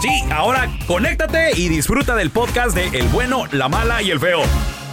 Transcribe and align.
Sí, 0.00 0.08
ahora 0.30 0.70
conéctate 0.86 1.50
y 1.56 1.68
disfruta 1.68 2.14
del 2.14 2.30
podcast 2.30 2.72
de 2.72 2.86
El 2.96 3.08
bueno, 3.08 3.46
la 3.50 3.68
mala 3.68 4.00
y 4.00 4.12
el 4.12 4.20
feo. 4.20 4.42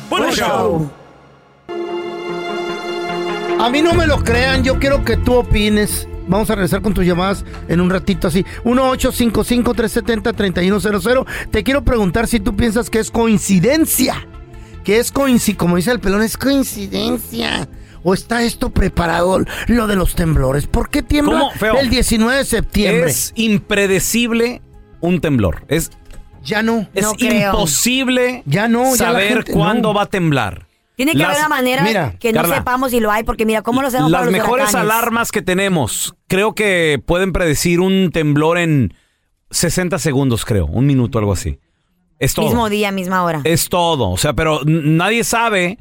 ¡Buen 0.10 0.32
show! 0.32 0.90
A 3.60 3.70
mí 3.70 3.84
no 3.84 3.94
me 3.94 4.08
lo 4.08 4.24
crean, 4.24 4.64
yo 4.64 4.80
quiero 4.80 5.06
que 5.06 5.16
tú 5.16 5.36
opines. 5.36 6.08
Vamos 6.28 6.50
a 6.50 6.56
regresar 6.56 6.82
con 6.82 6.96
tus 6.96 7.06
llamadas 7.06 7.46
en 7.68 7.82
un 7.82 7.92
ratito 7.92 8.30
así. 8.30 8.44
1-855-370-3100. 8.64 11.28
Te 11.52 11.64
quiero 11.64 11.84
preguntar 11.84 12.28
si 12.28 12.40
tú 12.40 12.56
piensas 12.56 12.90
que 12.90 12.98
es 12.98 13.12
coincidencia. 13.12 14.28
Que 14.84 14.98
es 14.98 15.12
coincidencia, 15.12 15.58
como 15.58 15.76
dice 15.76 15.92
el 15.92 16.00
pelón, 16.00 16.24
es 16.24 16.36
coincidencia. 16.36 17.70
¿O 18.02 18.16
está 18.16 18.42
esto 18.42 18.72
preparado, 18.72 19.40
lo 19.68 19.86
de 19.86 19.96
los 19.96 20.16
temblores? 20.16 20.66
¿Por 20.66 20.90
qué 20.90 21.04
tiembla 21.04 21.52
el 21.80 21.92
19 21.92 22.38
de 22.38 22.46
septiembre? 22.46 23.12
Es 23.12 23.34
impredecible 23.36 24.64
un 25.06 25.22
temblor. 25.22 25.64
Es, 25.68 25.92
ya 26.44 26.62
no. 26.64 26.88
es 26.94 27.04
No 27.04 27.14
imposible 27.20 28.44
Ya 28.46 28.68
no, 28.68 28.92
ya 28.92 28.98
saber 28.98 29.34
gente- 29.38 29.54
cuándo 29.54 29.90
no. 29.90 29.94
va 29.96 30.04
a 30.04 30.06
temblar. 30.08 30.68
Tiene 30.96 31.12
que 31.12 31.18
Las- 31.18 31.28
haber 31.30 31.40
una 31.40 31.50
manera 31.50 31.84
mira, 31.84 32.16
que 32.20 32.32
no 32.32 32.42
Carla. 32.42 32.56
sepamos 32.58 32.92
si 32.92 33.00
lo 33.02 33.12
hay, 33.12 33.24
porque 33.24 33.46
mira, 33.46 33.62
¿cómo 33.62 33.82
lo 33.82 33.90
hacemos 33.90 34.10
para 34.12 34.24
Las 34.24 34.32
los 34.32 34.42
mejores 34.42 34.70
huracanes? 34.70 34.92
alarmas 34.94 35.32
que 35.32 35.42
tenemos, 35.42 36.16
creo 36.28 36.56
que 36.56 37.02
pueden 37.06 37.34
predecir 37.34 37.82
un 37.82 38.12
temblor 38.14 38.58
en 38.58 38.94
60 39.52 40.00
segundos, 40.00 40.46
creo, 40.46 40.68
un 40.68 40.86
minuto, 40.86 41.20
algo 41.20 41.34
así. 41.34 41.60
Es 42.18 42.34
todo. 42.34 42.46
Mismo 42.46 42.70
día, 42.70 42.92
misma 42.94 43.24
hora. 43.24 43.42
Es 43.44 43.68
todo. 43.68 44.10
O 44.10 44.18
sea, 44.18 44.32
pero 44.34 44.62
nadie 44.66 45.26
sabe, 45.26 45.80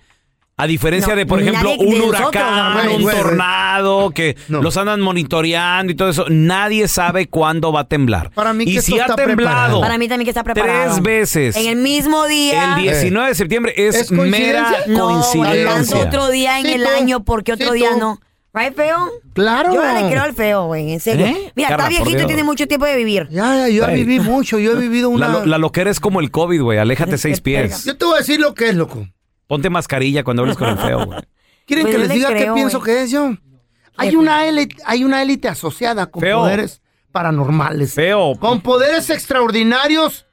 a 0.57 0.67
diferencia 0.69 1.15
No, 1.15 1.19
de, 1.19 1.27
por 1.27 1.41
ejemplo, 1.43 1.73
un 1.79 2.01
huracán, 2.01 2.89
un 2.91 3.11
tornado, 3.11 4.11
que 4.11 4.37
No. 4.49 4.63
los 4.63 4.77
andan 4.77 5.01
monitoreando 5.01 5.93
y 5.93 5.97
todo 5.97 6.09
eso. 6.11 6.27
Nadie 6.29 6.87
sabe 6.89 7.27
cuándo 7.27 7.73
va 7.73 7.81
a 7.81 7.89
temblar. 7.89 8.31
Para 8.31 8.53
mí 8.53 8.65
y 8.65 8.75
que 8.75 8.83
si 8.83 8.93
esto 8.93 9.03
ha 9.03 9.07
está 9.07 9.17
temblado 9.17 9.37
preparado. 9.51 9.81
Para 9.81 9.99
mí 9.99 10.09
también 10.09 10.25
que 10.27 10.31
está 10.31 10.45
preparado. 10.45 10.93
tres 10.95 11.03
veces 11.03 11.57
En 11.57 11.67
el 11.67 11.77
mismo 11.77 12.27
día. 12.27 12.77
el 12.77 12.83
19 12.83 13.29
de 13.29 13.35
septiembre 13.35 13.75
es, 13.77 13.95
¿Es 13.97 14.09
coincidencia? 14.09 14.63
mera 14.63 14.77
No, 14.87 15.09
coincidencia. 15.09 15.97
otro 15.99 16.29
día 16.31 16.59
en 16.61 16.67
Sí, 16.67 16.73
el 16.75 16.83
tú. 16.85 16.89
año, 16.99 17.25
porque 17.25 17.53
otro 17.53 17.73
Sí, 17.73 17.79
día 17.79 17.91
tú. 17.93 17.99
no. 17.99 18.21
¿Right, 18.57 18.77
feo? 18.77 19.11
Claro. 19.33 19.75
Yo 19.75 19.83
no 19.85 20.01
le 20.01 20.09
creo 20.09 20.23
al 20.23 20.33
feo, 20.33 20.67
güey, 20.67 20.93
en 20.93 21.01
serio. 21.01 21.27
¿Eh? 21.27 21.53
Mira, 21.57 21.71
Carla, 21.71 21.89
está 21.89 22.03
viejito 22.05 22.23
y 22.23 22.27
tiene 22.29 22.45
mucho 22.45 22.69
tiempo 22.69 22.87
de 22.87 22.95
vivir. 22.97 23.27
Ya, 23.29 23.57
ya, 23.57 23.69
yo 23.69 23.85
viví 23.89 24.21
mucho, 24.21 24.61
yo 24.61 24.71
he 24.73 24.77
vivido 24.77 25.09
La, 25.11 25.15
una... 25.17 25.29
lo- 25.41 25.47
la 25.47 25.59
loquera 25.59 25.91
es 25.91 25.99
como 25.99 26.21
el 26.21 26.31
COVID, 26.31 26.63
güey. 26.63 26.79
Aléjate 26.79 27.19
seis 27.19 27.41
pies. 27.41 27.85
Yo 27.85 27.97
te 27.97 28.05
voy 28.05 28.15
a 28.15 28.19
decir 28.19 28.39
lo 28.39 28.55
que 28.55 28.69
es, 28.69 28.77
loco. 28.77 29.09
Ponte 29.47 29.71
mascarilla 29.71 30.25
cuando 30.25 30.43
hables 30.43 30.57
con 30.57 30.69
el 30.69 30.79
feo, 30.79 31.07
güey. 31.07 31.21
¿Quieren 31.67 31.85
Pues 31.87 31.95
que 31.95 31.99
les 32.01 32.09
le 32.09 32.15
diga 32.15 32.35
qué 32.35 32.51
pienso 32.55 32.81
que 32.81 33.03
es 33.03 33.11
yo? 33.11 33.35
Hay 33.97 34.17
una 34.17 34.47
élite, 34.47 34.77
hay 34.85 35.05
una 35.05 35.23
élite 35.23 35.49
asociada 35.49 36.07
con 36.07 36.21
Feo. 36.21 36.41
poderes 36.41 36.83
paranormales. 37.13 37.95
Feo. 37.95 38.35
Con 38.39 38.61
poderes 38.61 39.09
extraordinarios. 39.11 40.27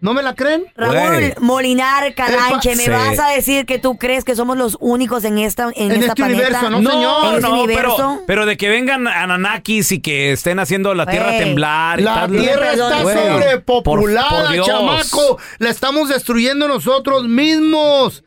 ¿No 0.00 0.14
me 0.14 0.22
la 0.22 0.34
creen? 0.34 0.64
Raúl 0.76 0.94
Güey. 1.16 1.34
Molinar 1.40 2.14
Calanche, 2.14 2.76
¿me 2.76 2.84
Sí. 2.84 2.90
vas 2.90 3.18
a 3.18 3.30
decir 3.30 3.66
que 3.66 3.78
tú 3.80 3.98
crees 3.98 4.22
que 4.24 4.36
somos 4.36 4.56
los 4.56 4.76
únicos 4.80 5.24
en 5.24 5.38
esta 5.38 5.64
en, 5.74 5.90
En 5.90 5.92
esta 5.92 6.06
este 6.06 6.14
planeta? 6.14 6.40
universo, 6.60 6.70
¿no, 6.70 6.80
No, 6.80 6.90
señor? 6.92 7.24
En 7.26 7.34
este 7.34 7.48
no, 7.48 7.62
universo. 7.64 7.96
pero, 7.96 8.22
pero 8.26 8.46
de 8.46 8.56
que 8.56 8.68
vengan 8.68 9.08
Ananakis 9.08 9.90
y 9.92 10.00
que 10.00 10.30
estén 10.32 10.60
haciendo 10.60 10.94
la 10.94 11.06
tierra 11.06 11.26
Güey. 11.32 11.38
temblar. 11.40 11.98
y 11.98 12.04
La 12.04 12.14
tal. 12.14 12.30
tierra 12.30 12.72
está 12.72 13.02
Güey, 13.02 13.16
sobrepopulada, 13.16 14.28
por- 14.30 14.40
por 14.44 14.52
Dios. 14.52 14.66
chamaco. 14.66 15.38
La 15.58 15.70
estamos 15.70 16.08
destruyendo 16.08 16.68
nosotros 16.68 17.24
mismos. 17.26 18.22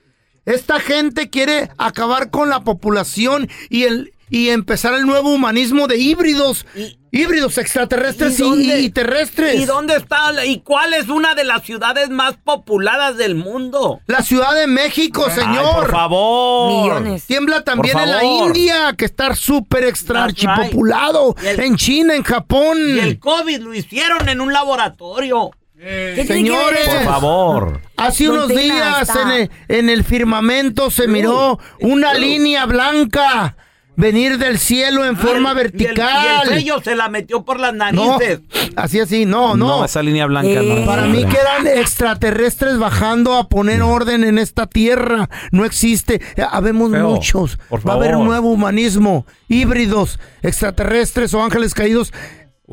Esta 0.46 0.80
gente 0.80 1.30
quiere 1.30 1.70
acabar 1.78 2.32
con 2.32 2.50
la 2.50 2.62
población 2.62 3.48
y 3.70 3.84
el 3.84 4.12
y 4.32 4.50
empezar 4.50 4.94
el 4.94 5.06
nuevo 5.06 5.30
humanismo 5.34 5.88
de 5.88 5.98
híbridos, 5.98 6.66
híbridos 7.12 7.58
extraterrestres 7.58 8.40
y, 8.40 8.44
dónde- 8.44 8.80
y 8.80 8.90
terrestres. 8.90 9.60
¿Y 9.60 9.66
dónde 9.66 9.98
está? 9.98 10.46
¿Y 10.46 10.62
cuál 10.62 10.94
es 10.94 11.10
una 11.10 11.36
de 11.36 11.44
las 11.44 11.64
ciudades 11.64 12.10
más 12.10 12.38
populadas 12.38 13.18
del 13.18 13.36
mundo? 13.36 14.00
La 14.08 14.22
Ciudad 14.24 14.56
de 14.56 14.68
México, 14.68 15.26
Ay, 15.28 15.36
señor. 15.36 15.76
por 15.82 15.92
favor. 15.92 16.84
Millones. 16.84 17.26
Tiembla 17.26 17.62
también 17.66 18.00
en 18.00 18.10
la. 18.10 18.24
India, 18.24 18.96
que 18.98 19.04
está 19.04 19.36
súper 19.36 19.84
extra 19.84 20.26
right. 20.28 20.46
archipopulado. 20.48 21.36
En 21.44 21.76
China, 21.76 22.16
en 22.16 22.24
Japón. 22.24 22.78
Y 22.80 23.00
el 23.00 23.20
COVID 23.20 23.60
lo 23.60 23.74
hicieron 23.74 24.30
en 24.30 24.40
un 24.40 24.54
laboratorio. 24.54 25.52
¿Qué 25.78 26.24
tiene 26.26 26.26
que 26.26 26.34
ver 26.34 26.38
Señores. 26.78 26.88
Por 26.88 27.04
favor. 27.04 27.82
Hace 27.98 28.26
Don 28.28 28.36
unos 28.36 28.48
días 28.50 29.10
en 29.16 29.32
el, 29.32 29.52
en 29.68 29.90
el 29.90 30.04
firmamento 30.06 30.90
se 30.90 31.08
miró 31.08 31.60
una 31.82 32.14
línea 32.14 32.66
blanca 32.66 33.58
venir 33.96 34.38
del 34.38 34.58
cielo 34.58 35.06
en 35.06 35.16
forma 35.18 35.50
Y 35.50 35.52
el- 35.52 35.58
vertical. 35.58 36.48
Y 36.48 36.50
el 36.54 36.58
sello 36.60 36.82
se 36.84 36.96
la 36.96 37.10
metió 37.10 37.44
por 37.44 37.60
las 37.60 37.74
no, 37.74 37.92
narices. 38.18 38.42
así 38.76 39.00
así, 39.00 39.26
no, 39.26 39.56
no. 39.56 39.68
No, 39.80 39.86
esa 39.86 40.02
línea 40.02 40.26
blanca 40.26 40.50
Eh, 40.62 40.80
no. 40.82 40.86
Para 40.86 41.06
mí 41.06 41.24
que 41.26 41.38
eran 41.38 41.68
extraterrestres 41.68 42.78
bajando 42.80 43.36
a 43.38 43.48
poner 43.50 43.82
orden 43.82 44.24
en 44.24 44.38
esta 44.40 44.66
tierra. 44.68 45.30
No 45.52 45.66
existe. 45.66 46.22
Eh, 46.36 46.44
Habemos 46.50 46.92
Feo, 46.92 47.10
muchos. 47.10 47.58
por 47.70 47.88
Va 47.88 47.94
a 47.94 47.96
haber 47.98 48.16
un 48.16 48.26
nuevo 48.26 48.50
humanismo. 48.52 49.26
Híbridos, 49.48 50.20
extraterrestres 50.42 51.34
o 51.34 51.44
ángeles 51.44 51.74
caídos 51.74 52.14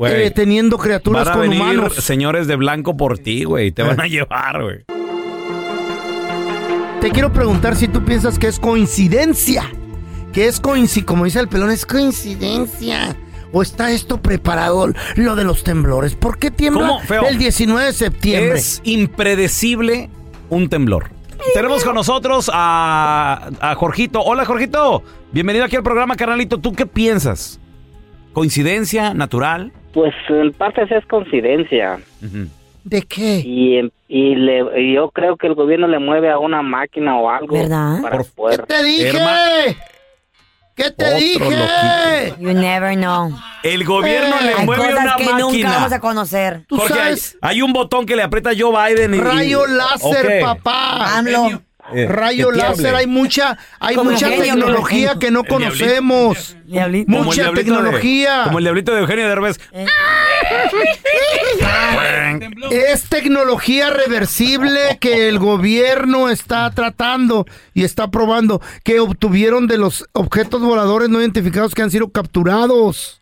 eh, 0.01 0.31
teniendo 0.33 0.77
criaturas 0.77 1.25
Van 1.25 1.33
a 1.33 1.37
con 1.37 1.49
venir 1.49 1.61
humanos. 1.61 1.95
señores 1.95 2.47
de 2.47 2.55
blanco 2.55 2.95
por 2.95 3.19
ti, 3.19 3.43
güey. 3.43 3.71
Te 3.71 3.81
Eh. 3.81 3.85
van 3.85 3.99
a 4.01 4.07
llevar, 4.07 4.63
güey. 4.63 4.85
Te 7.01 7.11
quiero 7.11 7.31
preguntar 7.31 7.75
si 7.75 7.87
tú 7.87 8.03
piensas 8.03 8.37
que 8.39 8.47
es 8.47 8.59
coincidencia. 8.59 9.63
Que 10.33 10.47
es 10.47 10.59
coincidencia, 10.59 11.05
como 11.05 11.25
dice 11.25 11.39
el 11.39 11.47
pelón, 11.47 11.71
es 11.71 11.85
coincidencia. 11.85 13.15
o 13.51 13.61
está 13.63 13.91
esto 13.91 14.21
preparado, 14.21 14.87
lo 15.15 15.35
de 15.35 15.43
los 15.43 15.63
temblores? 15.63 16.15
¿Por 16.15 16.37
qué 16.37 16.51
tiembla 16.51 16.99
el 17.27 17.37
19 17.39 17.85
de 17.87 17.93
septiembre? 17.93 18.59
Es 18.59 18.79
impredecible 18.83 20.09
un 20.49 20.69
temblor. 20.69 21.09
Tenemos 21.53 21.83
con 21.83 21.95
nosotros 21.95 22.49
a, 22.53 23.49
a 23.59 23.75
Jorgito. 23.75 24.21
Hola, 24.21 24.45
Jorgito. 24.45 25.01
Bienvenido 25.31 25.65
aquí 25.65 25.75
al 25.77 25.83
programa, 25.83 26.15
carnalito. 26.15 26.57
¿Tú 26.59 26.73
qué 26.73 26.85
piensas? 26.85 27.59
¿Coincidencia? 28.33 29.13
¿Natural? 29.13 29.71
Pues 29.93 30.13
en 30.29 30.51
parte 30.53 30.85
sí 30.87 30.93
es 30.93 31.05
coincidencia. 31.07 31.99
¿De 32.83 33.01
qué? 33.03 33.39
Y, 33.39 33.79
y, 34.07 34.35
le- 34.35 34.81
y 34.81 34.93
yo 34.95 35.09
creo 35.09 35.37
que 35.37 35.47
el 35.47 35.55
gobierno 35.55 35.87
le 35.87 35.97
mueve 35.99 36.29
a 36.29 36.37
una 36.37 36.61
máquina 36.61 37.17
o 37.17 37.29
algo 37.29 37.55
¿Verdad? 37.55 38.01
para 38.01 38.23
poder... 38.23 38.65
¡Te 38.67 38.83
dije! 38.83 39.11
Herma- 39.17 39.75
¿Qué 40.79 40.91
te 40.91 41.05
Otro 41.05 41.17
dije? 41.17 42.35
You 42.39 42.53
never 42.53 42.95
know. 42.95 43.37
El 43.63 43.83
gobierno 43.83 44.39
le 44.41 44.53
Hay 44.53 44.65
mueve 44.65 44.83
cosas 44.85 45.03
una 45.03 45.15
que 45.17 45.25
nunca 45.33 45.69
vamos 45.71 45.91
a 45.91 45.99
conocer. 45.99 46.63
¿Tú 46.69 46.77
Jorge, 46.77 46.93
hay, 46.93 46.99
sabes? 46.99 47.37
hay 47.41 47.61
un 47.61 47.73
botón 47.73 48.05
que 48.05 48.15
le 48.15 48.23
aprieta 48.23 48.51
Joe 48.57 48.71
Biden 48.93 49.13
y... 49.15 49.19
Rayo 49.19 49.67
láser, 49.67 50.39
papá. 50.41 51.17
AMLO. 51.17 51.61
Eh, 51.91 52.05
Rayo 52.07 52.51
láser, 52.51 52.95
hay 52.95 53.07
mucha, 53.07 53.57
hay 53.79 53.97
mucha 53.97 54.29
tecnología 54.29 55.15
que 55.19 55.31
no 55.31 55.43
conocemos. 55.43 56.55
Como 56.71 57.23
Mucha 57.23 57.41
diablito 57.41 57.51
de- 57.51 57.63
tecnología. 57.63 58.41
como 58.45 58.59
el 58.59 58.63
diablito 58.63 58.93
de 58.93 59.01
Eugenio 59.01 59.27
Derbez. 59.27 59.59
Es 62.71 63.03
tecnología 63.09 63.89
reversible 63.89 64.97
que 65.01 65.27
el 65.27 65.39
gobierno 65.39 66.29
está 66.29 66.69
tratando 66.71 67.45
y 67.73 67.83
está 67.83 68.09
probando 68.09 68.61
que 68.83 68.99
obtuvieron 68.99 69.67
de 69.67 69.77
los 69.77 70.05
objetos 70.13 70.61
voladores 70.61 71.09
no 71.09 71.19
identificados 71.19 71.73
que 71.73 71.81
han 71.81 71.91
sido 71.91 72.09
capturados. 72.09 73.21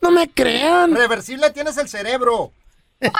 No 0.00 0.10
me 0.10 0.28
crean. 0.30 0.94
Reversible 0.94 1.50
tienes 1.50 1.76
el 1.76 1.88
cerebro. 1.88 2.52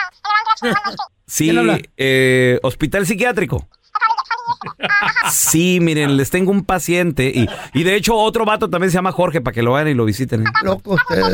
Sí, 1.27 1.49
eh, 1.97 2.59
hospital 2.65 3.07
psiquiátrico. 3.07 3.69
Sí, 5.31 5.79
miren, 5.81 6.17
les 6.17 6.29
tengo 6.31 6.51
un 6.51 6.65
paciente 6.65 7.31
y, 7.33 7.49
y 7.73 7.85
de 7.85 7.95
hecho 7.95 8.17
otro 8.17 8.45
vato 8.45 8.69
también 8.69 8.91
se 8.91 8.97
llama 8.97 9.13
Jorge 9.13 9.41
para 9.41 9.55
que 9.55 9.63
lo 9.63 9.73
vayan 9.73 9.89
y 9.89 9.95
lo 9.95 10.05
visiten. 10.05 10.43
¿eh? 10.43 10.51
Loco 10.65 10.95
ustedes. 10.95 11.33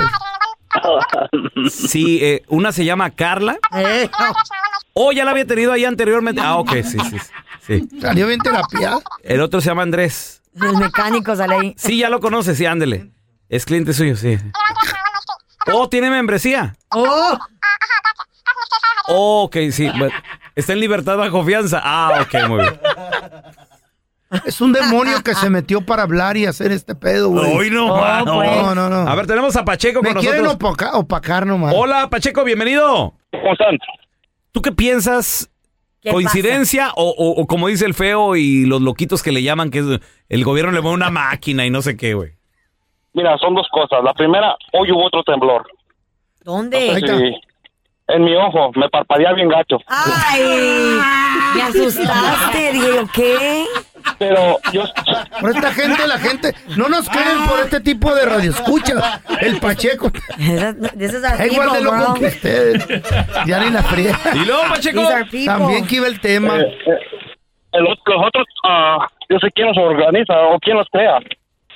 Sí, 1.70 2.18
eh, 2.22 2.42
una 2.48 2.72
se 2.72 2.84
llama 2.84 3.10
Carla. 3.10 3.58
Eh, 3.74 4.08
Oh, 4.98 5.12
ya 5.12 5.24
la 5.26 5.32
había 5.32 5.46
tenido 5.46 5.72
ahí 5.72 5.84
anteriormente. 5.84 6.40
Ah, 6.42 6.56
ok, 6.56 6.72
sí, 6.82 6.96
sí, 7.10 7.18
sí. 7.66 7.88
Salió 8.00 8.26
bien 8.26 8.40
terapia. 8.40 8.98
El 9.22 9.42
otro 9.42 9.60
se 9.60 9.66
llama 9.68 9.82
Andrés. 9.82 10.40
El 10.54 10.74
mecánico 10.78 11.36
sale 11.36 11.54
ahí. 11.54 11.74
Sí, 11.76 11.98
ya 11.98 12.08
lo 12.08 12.18
conoce, 12.20 12.54
sí, 12.54 12.64
ándele. 12.64 13.10
Es 13.50 13.66
cliente 13.66 13.92
suyo, 13.92 14.16
sí. 14.16 14.38
Oh, 15.72 15.88
tiene 15.90 16.08
membresía. 16.08 16.76
Oh, 16.90 17.38
Oh, 19.08 19.42
ok, 19.44 19.56
sí. 19.70 19.88
Está 20.54 20.72
en 20.72 20.80
libertad 20.80 21.16
bajo 21.18 21.30
confianza. 21.30 21.80
Ah, 21.84 22.22
ok, 22.22 22.48
muy 22.48 22.60
bien. 22.62 22.80
Es 24.44 24.60
un 24.60 24.72
demonio 24.72 25.22
que 25.22 25.34
se 25.34 25.48
metió 25.50 25.80
para 25.80 26.02
hablar 26.02 26.36
y 26.36 26.46
hacer 26.46 26.72
este 26.72 26.94
pedo, 26.94 27.30
güey. 27.30 27.56
Hoy 27.56 27.70
no, 27.70 27.86
Oh, 27.94 27.98
pues. 28.36 28.56
No, 28.56 28.74
no, 28.74 28.88
no. 28.88 29.08
A 29.10 29.14
ver, 29.14 29.26
tenemos 29.26 29.56
a 29.56 29.64
Pacheco 29.64 30.02
Me 30.02 30.12
con 30.12 30.20
quieren 30.20 30.42
nosotros. 30.42 30.70
opacar, 30.70 30.90
opacar 30.94 31.46
nomás. 31.46 31.74
Hola, 31.76 32.08
Pacheco, 32.10 32.44
bienvenido. 32.44 33.14
¿Cómo 33.30 33.52
están? 33.52 33.78
¿Tú 34.52 34.62
qué 34.62 34.72
piensas? 34.72 35.50
¿Qué 36.00 36.10
¿Coincidencia 36.12 36.90
o, 36.94 37.10
o- 37.10 37.40
o 37.42 37.46
como 37.46 37.66
dice 37.68 37.84
el 37.84 37.94
feo 37.94 38.36
y 38.36 38.64
los 38.66 38.80
loquitos 38.80 39.22
que 39.22 39.32
le 39.32 39.42
llaman 39.42 39.70
que 39.70 39.78
es 39.80 39.86
el 40.28 40.44
gobierno 40.44 40.70
le 40.72 40.80
mueve 40.80 40.94
una 40.94 41.10
máquina 41.10 41.66
y 41.66 41.70
no 41.70 41.82
sé 41.82 41.96
qué, 41.96 42.14
güey? 42.14 42.32
Mira, 43.12 43.36
son 43.38 43.54
dos 43.54 43.66
cosas. 43.72 44.04
La 44.04 44.12
primera, 44.14 44.54
hoy 44.72 44.92
hubo 44.92 45.06
otro 45.06 45.22
temblor. 45.24 45.66
¿Dónde? 46.44 46.76
Ahí 46.78 46.96
está. 47.02 47.18
Sí. 47.18 47.34
En 48.08 48.22
mi 48.22 48.36
ojo, 48.36 48.70
me 48.76 48.88
parpadea 48.88 49.32
bien 49.32 49.48
gacho. 49.48 49.78
Ay, 49.88 50.42
me 51.56 51.62
asustaste. 51.62 52.72
Dije 52.72 52.86
yo, 52.94 53.06
¿qué? 53.12 53.64
Pero 54.18 54.58
yo... 54.72 54.84
Por 55.40 55.50
esta 55.50 55.72
gente, 55.72 56.06
la 56.06 56.18
gente, 56.18 56.54
no 56.76 56.88
nos 56.88 57.08
creen 57.08 57.46
por 57.48 57.60
este 57.60 57.80
tipo 57.80 58.14
de 58.14 58.24
radioescucha. 58.24 59.20
El 59.40 59.58
Pacheco 59.58 60.10
igual 60.38 61.72
de 61.72 61.80
loco 61.82 62.14
que 62.14 62.26
ustedes. 62.26 62.86
Ya 63.46 63.60
ni 63.60 63.70
la 63.70 63.82
fría. 63.82 64.18
Y 64.34 64.44
luego, 64.44 64.62
Pacheco. 64.68 65.08
También 65.44 65.86
que 65.86 65.96
iba 65.96 66.06
el 66.06 66.20
tema. 66.20 66.58
eh, 66.58 66.78
eh, 66.86 66.98
el 67.72 67.84
los 67.84 67.98
otros, 68.26 68.46
ah, 68.64 69.06
yo 69.28 69.38
sé 69.38 69.48
quién 69.54 69.68
los 69.68 69.76
organiza 69.76 70.34
o 70.48 70.58
quién 70.60 70.76
los 70.76 70.86
crea. 70.90 71.18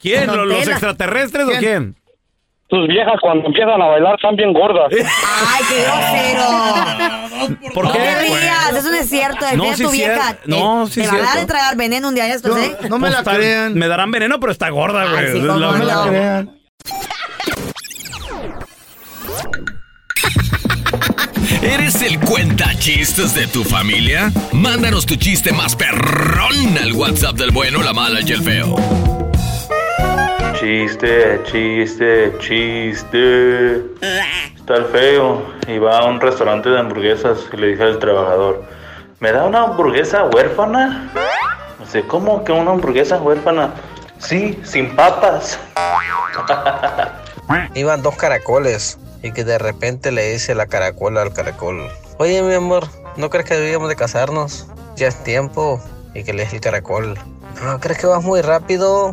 ¿Quién? 0.01 0.27
¿Los, 0.29 0.47
los 0.47 0.69
extraterrestres 0.69 1.47
o 1.47 1.59
¿Quién? 1.59 1.95
Tus 2.71 2.87
viejas 2.87 3.15
cuando 3.21 3.47
empiezan 3.47 3.83
a 3.83 3.87
bailar 3.87 4.15
están 4.15 4.37
bien 4.37 4.53
gordas. 4.53 4.87
Ay, 4.93 5.65
qué 5.69 5.83
grosero. 5.83 7.71
¿Por 7.75 7.85
No 7.87 7.93
qué? 7.93 7.99
te 7.99 8.19
rías, 8.21 8.73
eso 8.77 8.91
no 8.91 8.97
es 8.97 9.09
cierto. 9.09 9.39
No, 9.57 9.65
Defiende 9.65 9.77
sí 9.77 9.83
tu 9.83 9.91
vieja. 9.91 10.23
cierto. 10.23 10.43
No, 10.47 10.85
Te- 10.87 10.91
sí 10.93 11.01
Te 11.01 11.07
es 11.07 11.13
van 11.13 11.17
a 11.17 11.23
dar 11.23 11.29
de 11.29 11.33
cierto. 11.39 11.53
tragar 11.53 11.77
veneno 11.77 12.09
un 12.09 12.15
día 12.15 12.25
de 12.25 12.31
estos, 12.33 12.53
No, 12.57 12.63
¿eh? 12.63 12.77
no 12.89 12.99
me 12.99 13.01
Pues 13.01 13.13
la 13.13 13.19
está- 13.19 13.35
crean. 13.37 13.75
Me 13.75 13.89
darán 13.89 14.11
veneno, 14.13 14.39
pero 14.39 14.53
está 14.53 14.69
gorda, 14.71 15.05
güey. 15.11 15.33
Sí, 15.33 15.39
No 15.41 15.55
me 15.73 15.85
la 15.85 15.95
no. 15.95 16.07
crean. 16.09 16.51
¿Eres 21.63 22.01
el 22.03 22.19
cuenta 22.21 22.75
chistes 22.79 23.35
de 23.35 23.47
tu 23.47 23.65
familia? 23.65 24.33
Mándanos 24.53 25.07
tu 25.07 25.17
chiste 25.17 25.53
más 25.53 25.77
perrón 25.77 26.79
al 26.81 26.93
WhatsApp 26.93 27.37
del 27.37 27.51
bueno, 27.51 27.83
la 27.83 27.93
mala 27.93 28.21
y 28.21 28.33
el 28.33 28.43
feo. 28.43 28.77
Chiste, 30.59 31.41
chiste, 31.45 32.37
chiste. 32.39 33.77
Está 34.57 34.77
el 34.77 34.85
feo 34.87 35.43
y 35.67 35.79
va 35.79 35.99
a 35.99 36.05
un 36.05 36.21
restaurante 36.21 36.69
de 36.69 36.79
hamburguesas 36.79 37.39
y 37.53 37.57
le 37.57 37.69
dice 37.69 37.83
al 37.83 37.99
trabajador, 37.99 38.63
¿me 39.21 39.33
da 39.33 39.45
una 39.45 39.63
hamburguesa 39.63 40.25
huérfana? 40.25 41.11
Dice, 41.79 42.07
¿cómo 42.07 42.45
que 42.45 42.53
una 42.53 42.73
hamburguesa 42.73 43.17
huérfana? 43.19 43.71
Sí, 44.19 44.61
sin 44.65 44.95
papas. 44.95 45.59
Iban 47.75 48.03
dos 48.03 48.17
caracoles 48.17 48.99
y 49.23 49.33
que 49.33 49.45
de 49.45 49.59
repente 49.59 50.13
le 50.13 50.33
dice 50.33 50.55
la 50.55 50.67
caracola 50.67 51.23
al 51.23 51.33
caracol, 51.33 51.91
oye 52.19 52.43
mi 52.43 52.55
amor, 52.55 52.87
¿no 53.17 53.31
crees 53.31 53.47
que 53.47 53.55
deberíamos 53.55 53.89
de 53.89 53.97
casarnos? 53.97 54.67
Ya 54.97 55.09
es 55.09 55.23
tiempo. 55.25 55.83
Y 56.13 56.25
que 56.25 56.33
le 56.33 56.43
dice 56.43 56.57
el 56.57 56.63
caracol, 56.63 57.17
¿no 57.63 57.79
crees 57.79 57.99
que 57.99 58.07
vas 58.07 58.23
muy 58.23 58.43
rápido? 58.43 59.13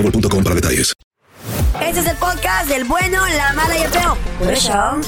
boostmobile.com 0.01 0.43
para 0.43 0.55
detalles. 0.55 0.93
Este 1.81 1.99
es 1.99 2.07
el 2.07 2.17
podcast 2.17 2.67
del 2.67 2.83
bueno, 2.83 3.25
la 3.27 3.53
mala 3.53 3.77
y 3.77 3.81
el 3.81 3.89
feo. 3.89 4.17
Por 4.39 4.51
eso. 4.51 5.01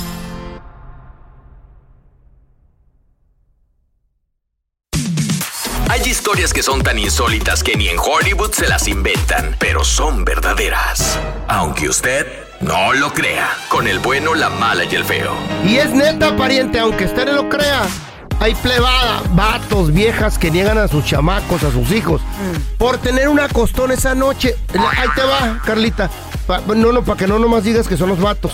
Hay 5.90 6.02
historias 6.10 6.54
que 6.54 6.64
son 6.64 6.82
tan 6.82 6.98
insólitas 6.98 7.64
que 7.64 7.76
ni 7.76 7.88
en 7.88 7.98
Hollywood 8.00 8.52
se 8.52 8.68
las 8.68 8.88
inventan, 8.88 9.56
pero 9.60 9.84
son 9.84 10.26
verdaderas. 10.26 11.20
Aunque 11.48 11.88
usted 11.88 12.26
no 12.62 12.94
lo 12.94 13.14
crea, 13.14 13.56
con 13.70 13.88
el 13.88 14.00
bueno, 14.00 14.34
la 14.34 14.50
mala 14.50 14.86
y 14.86 14.96
el 14.96 15.06
feo. 15.06 15.36
Y 15.64 15.76
es 15.76 15.92
neta, 15.92 16.36
pariente, 16.36 16.80
aunque 16.80 17.06
usted 17.06 17.26
no 17.26 17.34
lo 17.34 17.50
crea. 17.50 17.84
Hay 18.44 18.54
plebada, 18.56 19.22
vatos, 19.32 19.94
viejas 19.94 20.38
que 20.38 20.52
niegan 20.52 20.78
a 20.78 20.90
sus 20.90 21.06
chamacos, 21.06 21.64
a 21.64 21.72
sus 21.72 21.90
hijos, 21.94 22.20
por 22.78 22.98
tener 22.98 23.30
una 23.30 23.48
costón 23.48 23.92
esa 23.92 24.14
noche. 24.16 24.54
La- 24.74 24.90
Ahí 24.90 25.08
te 25.16 25.24
va, 25.24 25.62
Carlita. 25.66 26.10
Pa- 26.46 26.60
no, 26.76 26.92
no, 26.92 27.04
para 27.06 27.18
que 27.18 27.26
no 27.26 27.40
nomás 27.40 27.64
digas 27.64 27.88
que 27.88 27.96
son 27.96 28.10
los 28.10 28.20
vatos. 28.20 28.52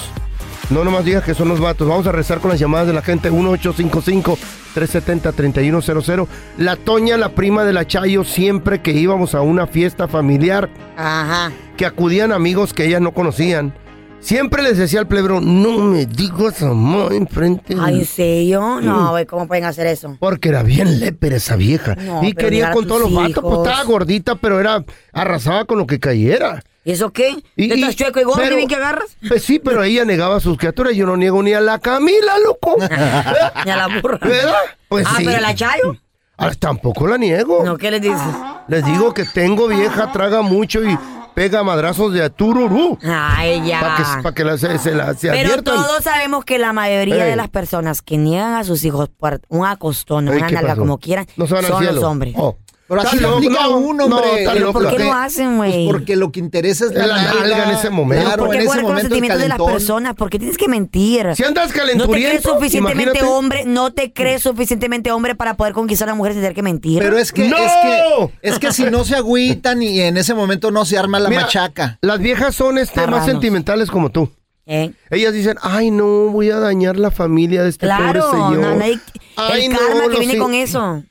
No 0.70 0.84
nomás 0.84 1.06
digas 1.06 1.24
que 1.24 1.34
son 1.34 1.48
los 1.48 1.60
vatos. 1.60 1.88
Vamos 1.88 2.06
a 2.06 2.12
rezar 2.12 2.38
con 2.40 2.52
las 2.52 2.60
llamadas 2.60 2.86
de 2.86 2.94
la 2.94 3.02
gente. 3.02 3.32
1855-370-3100. 3.32 6.28
La 6.60 6.76
Toña, 6.76 7.18
la 7.18 7.30
prima 7.30 7.64
de 7.64 7.74
la 7.74 7.88
Chayo, 7.88 8.24
siempre 8.24 8.84
que 8.84 8.92
íbamos 8.92 9.34
a 9.34 9.42
una 9.42 9.66
fiesta 9.66 10.08
familiar, 10.08 10.70
Ajá. 10.98 11.52
que 11.78 11.88
acudían 11.88 12.32
amigos 12.32 12.76
que 12.76 12.86
ella 12.86 13.00
no 13.00 13.12
conocían, 13.14 13.74
siempre 14.20 14.62
les 14.64 14.78
decía 14.78 15.00
al 15.00 15.08
plebro, 15.08 15.40
no 15.42 15.78
me 15.80 16.06
digas 16.06 16.62
amor 16.64 17.14
enfrente 17.14 17.76
de 17.76 17.82
Ay, 17.82 17.94
mí". 17.94 18.00
¿en 18.02 18.06
serio? 18.06 18.80
No, 18.82 19.12
güey, 19.12 19.26
¿cómo 19.26 19.48
pueden 19.48 19.66
hacer 19.66 19.88
eso? 19.88 20.16
Porque 20.20 20.50
era 20.50 20.64
bien 20.64 21.00
lépera 21.00 21.38
esa 21.38 21.56
vieja. 21.56 21.96
No, 21.96 22.24
y 22.24 22.34
quería 22.34 22.72
con 22.72 22.88
todos 22.88 23.02
los 23.02 23.14
vatos, 23.14 23.44
pues 23.44 23.58
estaba 23.60 23.84
gordita, 23.84 24.36
pero 24.36 24.60
era 24.60 24.84
arrasaba 25.14 25.66
con 25.66 25.78
lo 25.78 25.88
que 25.88 26.00
cayera. 26.00 26.64
¿Y 26.86 26.92
eso 26.92 27.12
qué? 27.12 27.36
Y- 27.56 27.68
¿Te 27.68 27.76
estás 27.76 27.92
y- 27.94 27.96
chueco 27.98 28.20
y 28.20 28.24
gordo 28.24 28.42
pero- 28.42 28.54
y 28.54 28.58
bien 28.58 28.70
que 28.70 28.76
agarras? 28.76 29.18
Pues 29.28 29.44
sí, 29.44 29.60
pero 29.60 29.84
ella 29.84 30.06
negaba 30.06 30.38
a 30.38 30.40
sus 30.40 30.58
criaturas. 30.58 30.96
Yo 30.96 31.06
no 31.06 31.18
niego 31.18 31.44
ni 31.44 31.54
a 31.54 31.62
la 31.62 31.78
Camila, 31.80 32.34
loco. 32.44 32.78
Ni 33.66 33.72
a 33.72 33.76
la 33.76 34.00
burra. 34.02 34.18
¿Verdad? 34.22 34.54
Pues 34.88 35.06
ah, 35.08 35.16
sí. 35.18 35.26
pero 35.26 35.42
la 35.42 35.54
Chayo. 35.54 35.98
Ah, 36.38 36.52
tampoco 36.58 37.06
la 37.06 37.18
niego. 37.18 37.64
No, 37.66 37.78
¿qué 37.78 37.92
les 37.92 38.02
dices? 38.02 38.22
Les 38.70 38.84
digo 38.86 39.14
que 39.14 39.26
tengo 39.26 39.68
vieja, 39.68 40.12
traga 40.14 40.42
mucho 40.42 40.82
y 40.84 40.98
pega 41.34 41.64
madrazos 41.64 42.14
de 42.14 42.24
atururú. 42.24 42.98
Ay, 43.04 43.62
ya. 43.68 43.80
Para 43.82 43.96
que, 43.98 44.24
pa' 44.24 44.34
que 44.34 44.44
la- 44.44 44.58
se, 44.58 44.78
se 44.80 44.92
la 44.94 45.14
se 45.14 45.30
Pero 45.30 45.50
adviertan. 45.50 45.76
todos 45.76 46.04
sabemos 46.04 46.46
que 46.46 46.58
la 46.60 46.74
mayoría 46.74 47.24
Ey. 47.26 47.30
de 47.32 47.36
las 47.36 47.50
personas 47.50 48.02
que 48.02 48.18
niegan 48.18 48.54
a 48.56 48.64
sus 48.64 48.84
hijos 48.84 49.10
por 49.10 49.42
un 49.50 49.66
acostón, 49.66 50.28
Ey, 50.28 50.38
una 50.38 50.48
¿qué 50.48 50.56
nalga, 50.56 50.76
como 50.76 50.98
quieran, 50.98 51.26
No 51.38 51.48
son 51.48 51.64
los 51.64 52.04
hombres. 52.04 52.34
Oh. 52.38 52.58
Pero 52.90 53.02
así 53.02 53.20
lo 53.20 53.36
aplica 53.36 53.64
no, 53.64 53.78
uno, 53.78 54.08
no, 54.08 54.16
hombre. 54.18 54.40
está 54.40 54.54
Pero. 54.54 54.74
¿por 54.74 54.82
qué 54.84 54.90
Porque- 54.90 55.04
lo 55.06 55.14
hacen, 55.14 55.58
güey? 55.58 55.72
Pues 55.72 55.86
porque 55.88 56.16
lo 56.16 56.32
que 56.32 56.40
interesa 56.40 56.86
es 56.86 56.92
la, 56.94 57.06
La 57.08 57.22
nalga 57.24 57.64
en 57.66 57.70
ese 57.78 57.90
momento. 57.92 58.26
Claro, 58.26 58.44
¿Por 58.46 58.50
qué 58.52 58.56
en 58.58 58.62
ese 58.64 58.68
jugar 58.68 58.82
con 58.82 58.84
los 58.84 58.90
momento 59.04 59.06
el 59.08 59.12
sentimientos 59.22 59.42
de 59.42 59.48
las 59.48 59.58
personas? 59.74 60.16
¿Por 60.16 60.30
qué 60.32 60.40
tienes 60.40 60.58
que 60.58 60.68
mentir? 60.68 61.28
Si 61.36 61.44
andas 61.44 61.68
no 61.68 61.74
te 61.74 61.80
crees 61.80 61.92
calenturiento, 61.94 62.54
suficientemente 62.56 63.20
imagínate. 63.20 63.26
hombre, 63.38 63.64
no 63.66 63.94
te 63.94 64.12
crees 64.12 64.42
suficientemente 64.42 65.12
hombre 65.12 65.36
para 65.36 65.54
poder 65.56 65.74
conquistar 65.74 66.10
a 66.10 66.14
una 66.14 66.18
mujer 66.18 66.34
sin 66.34 66.42
tener 66.42 66.56
que 66.56 66.64
mentir. 66.64 67.00
Pero 67.00 67.18
es 67.18 67.32
que, 67.32 67.48
¡No! 67.48 67.58
es 67.58 67.72
que, 67.84 68.30
es 68.50 68.60
que 68.60 68.72
si 68.74 68.84
no 68.86 69.04
se 69.06 69.16
agüitan 69.16 69.84
y 69.84 70.02
en 70.02 70.18
ese 70.18 70.34
momento 70.34 70.72
no 70.72 70.84
se 70.84 70.98
arma 70.98 71.20
la 71.20 71.30
Mira, 71.30 71.42
machaca. 71.44 72.00
Las 72.02 72.20
viejas 72.20 72.56
son 72.56 72.80
este, 72.80 73.06
más 73.06 73.26
sentimentales 73.26 73.92
como 73.92 74.10
tú. 74.10 74.32
¿Eh? 74.72 74.92
Ellas 75.10 75.34
dicen, 75.34 75.58
ay, 75.64 75.90
no, 75.90 76.06
voy 76.30 76.52
a 76.52 76.58
dañar 76.60 76.98
la 76.98 77.10
familia 77.10 77.64
de 77.64 77.70
este 77.70 77.88
Claro, 77.88 78.22
pobre 78.22 78.32
señor. 78.38 78.58
no, 78.58 78.76
nadie- 78.76 79.00
Ay, 79.36 79.66
el 79.66 79.72
no, 79.72 79.80
karma 79.80 80.02
que 80.04 80.10
los 80.10 80.20
viene 80.20 80.38
con 80.38 80.54
eso. 80.54 81.04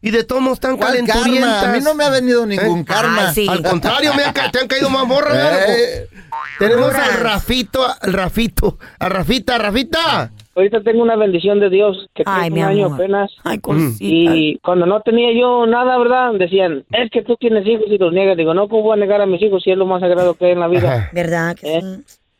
Y 0.00 0.10
de 0.12 0.22
todos 0.24 0.40
modos 0.40 0.58
están 0.58 0.76
¿Cuál 0.76 0.90
calenturientas. 0.92 1.54
karma? 1.62 1.70
A 1.72 1.76
mí 1.76 1.84
no 1.84 1.94
me 1.94 2.04
ha 2.04 2.10
venido 2.10 2.46
ningún 2.46 2.80
¿Eh? 2.80 2.84
karma. 2.86 3.32
Sí. 3.32 3.46
Al 3.48 3.62
contrario, 3.62 4.12
me 4.14 4.22
ha 4.24 4.32
ca- 4.32 4.50
te 4.50 4.60
han 4.60 4.68
caído 4.68 4.88
más 4.90 5.06
morras. 5.06 5.34
Eh. 5.34 6.06
¿verdad? 6.10 6.24
Tenemos 6.58 6.86
Morras. 6.92 7.08
al 7.08 7.20
Rafito, 7.20 7.80
al 8.00 8.12
Rafito, 8.12 8.78
a 8.98 9.08
Rafita, 9.08 9.58
Rafita. 9.58 10.30
Ahorita 10.54 10.80
tengo 10.82 11.02
una 11.02 11.14
bendición 11.16 11.60
de 11.60 11.70
Dios 11.70 12.08
que 12.14 12.24
Ay, 12.26 12.50
mi 12.50 12.60
un 12.60 12.66
año 12.68 12.94
apenas. 12.94 13.30
Ay, 13.44 13.58
cosita. 13.58 13.96
Y 14.00 14.58
cuando 14.62 14.86
no 14.86 15.00
tenía 15.02 15.32
yo 15.32 15.66
nada, 15.66 15.96
¿verdad? 15.98 16.32
Decían, 16.34 16.84
es 16.90 17.10
que 17.10 17.22
tú 17.22 17.36
tienes 17.36 17.64
hijos 17.66 17.84
y 17.88 17.96
los 17.98 18.12
niegas. 18.12 18.36
Digo, 18.36 18.54
no, 18.54 18.68
¿cómo 18.68 18.82
voy 18.82 18.96
a 18.96 19.00
negar 19.00 19.20
a 19.20 19.26
mis 19.26 19.40
hijos 19.42 19.62
si 19.62 19.70
es 19.70 19.78
lo 19.78 19.86
más 19.86 20.00
sagrado 20.00 20.34
que 20.34 20.46
hay 20.46 20.52
en 20.52 20.60
la 20.60 20.68
vida? 20.68 20.92
Ajá. 20.94 21.10
¿Verdad 21.12 21.56
que 21.56 21.76
¿Eh? 21.76 21.82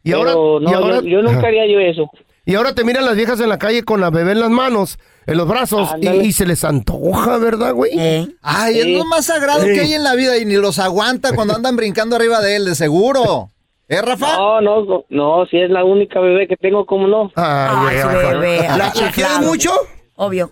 Y 0.03 0.13
ahora, 0.13 0.31
Pero 0.33 0.61
no, 0.61 0.71
y 0.71 0.75
ahora, 0.75 0.97
yo, 0.97 1.03
yo 1.03 1.23
nunca 1.23 1.39
Ajá. 1.39 1.47
haría 1.49 1.67
yo 1.67 1.79
eso. 1.81 2.11
Y 2.49 2.55
ahora 2.55 2.75
te 2.75 2.83
miran 2.83 3.05
las 3.05 3.15
viejas 3.15 3.39
en 3.41 3.51
la 3.51 3.59
calle 3.59 3.83
con 3.83 4.01
la 4.01 4.09
bebé 4.09 4.33
en 4.33 4.41
las 4.41 4.49
manos, 4.49 4.99
en 5.27 5.37
los 5.37 5.47
brazos, 5.47 5.91
y, 6.01 6.07
Ándale. 6.07 6.25
y 6.25 6.33
se 6.33 6.47
les 6.47 6.65
antoja, 6.65 7.37
¿verdad, 7.37 7.75
güey? 7.75 7.91
¿Eh? 7.95 8.27
Ay, 8.41 8.79
es 8.81 8.87
lo 8.87 9.05
más 9.05 9.27
sagrado 9.27 9.61
Sí. 9.61 9.75
que 9.75 9.81
hay 9.81 9.93
en 9.93 10.03
la 10.03 10.15
vida 10.15 10.39
y 10.39 10.47
ni 10.47 10.55
los 10.55 10.79
aguanta 10.79 11.35
cuando 11.35 11.55
andan 11.55 11.77
brincando 11.77 12.17
arriba 12.17 12.41
de 12.41 12.57
él, 12.57 12.65
de 12.65 12.75
seguro. 12.75 13.51
¿Eh, 13.87 14.01
Rafa? 14.01 14.35
No, 14.39 14.61
no, 14.63 14.83
no, 14.87 15.05
no, 15.11 15.47
si 15.51 15.59
es 15.59 15.69
la 15.69 15.85
única 15.85 16.21
bebé 16.21 16.49
que 16.49 16.57
tengo, 16.57 16.87
¿cómo 16.87 17.07
no? 17.07 17.31
Ay, 17.37 17.99
su 18.01 18.09
Rafa. 18.09 18.29
bebé. 18.33 18.59
¿La, 18.63 18.77
la 18.79 18.93
chiflado. 18.93 19.13
quieres 19.13 19.41
mucho? 19.41 19.71
Obvio. 20.17 20.51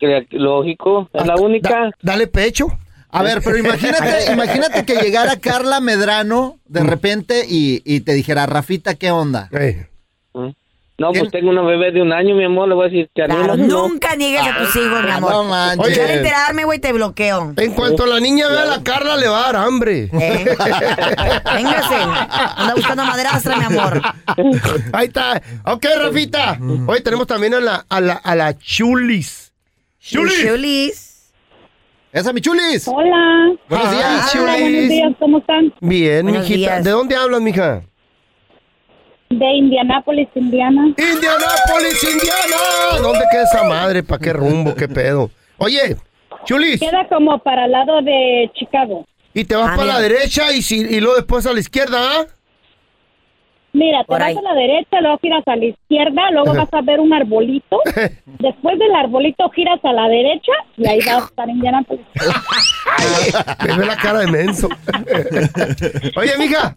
Que- 0.00 0.26
Lógico, 0.30 1.08
es 1.12 1.24
la 1.24 1.34
Da- 1.36 1.40
única. 1.40 1.90
dale 2.02 2.26
pecho. 2.26 2.66
A 3.10 3.22
ver, 3.22 3.40
pero 3.44 3.56
imagínate, 3.58 4.24
imagínate 4.32 4.84
que 4.84 4.96
llegara 4.96 5.36
Carla 5.36 5.78
Medrano 5.80 6.58
de 6.66 6.82
repente 6.82 7.44
y, 7.48 7.80
y 7.84 8.00
te 8.00 8.12
dijera, 8.14 8.44
Rafita, 8.46 8.96
¿qué 8.96 9.12
onda? 9.12 9.48
No, 11.00 11.12
pues 11.12 11.30
tengo 11.30 11.50
una 11.50 11.62
bebé 11.62 11.92
de 11.92 12.02
un 12.02 12.12
año, 12.12 12.34
mi 12.34 12.44
amor, 12.44 12.68
le 12.68 12.74
voy 12.74 12.86
a 12.86 12.88
decir 12.88 13.08
que 13.14 13.24
Claro, 13.24 13.56
nunca 13.56 14.16
niegues 14.16 14.40
a 14.42 14.58
tus 14.58 14.74
hijos, 14.74 15.00
mi 15.04 15.10
Ah, 15.10 15.16
amor. 15.18 15.30
no 15.32 15.44
manches. 15.44 15.86
Oye. 15.86 16.02
Al 16.02 16.10
enterarme, 16.10 16.64
güey, 16.64 16.80
te 16.80 16.92
bloqueo. 16.92 17.54
En 17.56 17.72
cuanto 17.74 18.04
la 18.04 18.18
niña 18.18 18.48
vea 18.48 18.62
a 18.62 18.66
la 18.66 18.82
Carla, 18.82 19.16
le 19.16 19.28
va 19.28 19.38
a 19.48 19.52
dar 19.52 19.56
hambre. 19.64 20.10
¿Eh? 20.12 20.44
Véngase. 21.54 21.94
Anda 21.94 22.74
buscando 22.74 23.04
madrastra, 23.04 23.56
mi 23.56 23.64
amor. 23.64 24.02
Ahí 24.92 25.06
está. 25.06 25.40
Ok, 25.66 25.86
Rafita. 26.02 26.58
Hoy 26.88 27.00
tenemos 27.02 27.28
también 27.28 27.54
a 27.54 27.60
la, 27.60 27.86
a 27.88 28.00
la, 28.00 28.14
a 28.14 28.34
la 28.34 28.58
Chulis. 28.58 29.52
Chulis. 30.00 30.42
Chulis. 30.46 31.32
Esa, 32.12 32.32
mi 32.32 32.40
chulis. 32.40 32.88
Hola. 32.88 33.52
Buenos 33.68 33.90
días, 33.92 34.04
Ah, 34.04 34.28
Hola, 34.34 34.42
buenos 34.52 34.68
Chulis. 34.72 34.88
días, 34.88 35.12
¿cómo 35.20 35.38
están? 35.38 35.74
Bien, 35.80 36.22
Buenos 36.24 36.42
mijita. 36.48 36.70
días. 36.72 36.84
¿De 36.84 36.90
dónde 36.90 37.14
hablas, 37.14 37.40
mija? 37.40 37.82
De 39.30 39.46
Indianápolis, 39.56 40.28
Indiana. 40.34 40.86
Indianápolis, 40.88 42.02
Indiana. 42.02 43.02
¿Dónde 43.02 43.24
queda 43.30 43.42
esa 43.44 43.64
madre? 43.64 44.02
¿Para 44.02 44.20
qué 44.20 44.32
rumbo? 44.32 44.74
¿Qué 44.74 44.88
pedo? 44.88 45.30
Oye, 45.58 45.96
Chulis. 46.44 46.80
Queda 46.80 47.06
como 47.08 47.38
para 47.38 47.66
el 47.66 47.72
lado 47.72 48.00
de 48.02 48.50
Chicago. 48.54 49.06
Y 49.34 49.44
te 49.44 49.54
vas 49.54 49.70
Ah, 49.72 49.76
para 49.76 49.88
la 49.94 50.00
derecha 50.00 50.52
y, 50.52 50.62
si, 50.62 50.76
y 50.80 51.00
luego 51.00 51.16
después 51.16 51.46
a 51.46 51.52
la 51.52 51.60
izquierda, 51.60 51.98
¿ah? 52.00 52.26
Mira, 53.74 53.98
te 54.00 54.06
Por 54.06 54.18
vas 54.20 54.28
ahí. 54.30 54.36
a 54.36 54.40
la 54.42 54.54
derecha, 54.54 55.00
luego 55.02 55.18
giras 55.20 55.42
a 55.46 55.54
la 55.54 55.64
izquierda, 55.66 56.30
luego 56.32 56.54
vas 56.54 56.72
a 56.72 56.80
ver 56.80 56.98
un 56.98 57.12
arbolito. 57.12 57.80
Después 58.38 58.78
del 58.78 58.94
arbolito 58.94 59.48
giras 59.50 59.78
a 59.84 59.92
la 59.92 60.08
derecha 60.08 60.52
y 60.78 60.88
ahí 60.88 60.98
vas 61.04 61.22
a 61.22 61.26
estar 61.26 61.48
Indianápolis. 61.50 62.04
Me 63.66 63.76
ve 63.76 63.86
la 63.86 63.96
cara 63.96 64.20
de 64.20 64.26
menso. 64.28 64.68
Oye, 66.16 66.32
mija, 66.38 66.74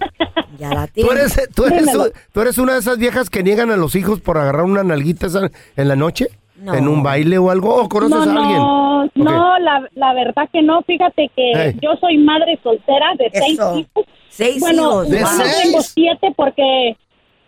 Ya 0.61 0.69
la 0.75 0.87
tú 0.87 1.11
eres, 1.11 1.49
tú, 1.55 1.65
eres, 1.65 1.87
tú 2.31 2.41
eres 2.41 2.57
una 2.59 2.73
de 2.73 2.79
esas 2.79 2.97
viejas 2.99 3.29
que 3.29 3.41
niegan 3.43 3.71
a 3.71 3.77
los 3.77 3.95
hijos 3.95 4.19
por 4.21 4.37
agarrar 4.37 4.63
una 4.63 4.83
nalguita 4.83 5.27
en 5.75 5.87
la 5.87 5.95
noche, 5.95 6.27
No. 6.61 6.75
en 6.75 6.87
un 6.87 7.01
baile 7.01 7.37
o 7.39 7.49
algo, 7.49 7.75
o 7.75 7.89
conoces 7.89 8.27
No, 8.27 8.39
a 8.39 8.43
alguien. 8.43 8.57
no, 8.59 9.05
no, 9.15 9.59
la, 9.59 9.89
la 9.95 10.13
verdad 10.13 10.47
que 10.53 10.61
no. 10.61 10.83
Fíjate 10.83 11.31
que 11.35 11.51
Hey. 11.55 11.79
yo 11.81 11.95
soy 11.99 12.17
madre 12.19 12.59
soltera 12.61 13.07
de 13.17 13.29
seis 13.33 13.53
hijos. 13.53 14.05
Seis 14.29 14.59
Bueno, 14.59 14.81
hijos. 15.03 15.09
¿De 15.09 15.25
seis? 15.25 15.59
tengo 15.63 15.81
siete 15.81 16.33
porque 16.37 16.95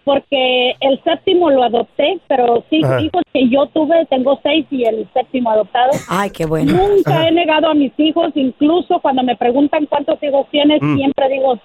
porque 0.06 0.72
el 0.82 1.02
séptimo 1.06 1.50
lo 1.50 1.64
adopté, 1.64 2.20
pero 2.28 2.66
sí, 2.70 2.82
Ajá. 2.84 3.00
hijos 3.00 3.22
que 3.32 3.48
yo 3.50 3.68
tuve, 3.68 4.06
tengo 4.10 4.38
seis 4.44 4.66
y 4.70 4.84
el 4.84 5.08
séptimo 5.14 5.50
adoptado. 5.52 5.92
Ay, 6.10 6.30
qué 6.32 6.46
bueno. 6.46 6.74
Nunca 6.74 7.26
he 7.28 7.32
negado 7.32 7.70
a 7.70 7.74
mis 7.74 7.94
hijos, 7.98 8.32
incluso 8.36 9.00
cuando 9.02 9.24
me 9.24 9.38
preguntan 9.38 9.86
cuántos 9.86 10.22
hijos 10.22 10.46
tienes, 10.52 10.82
Mm. 10.82 10.98
siempre 10.98 11.30
digo 11.30 11.58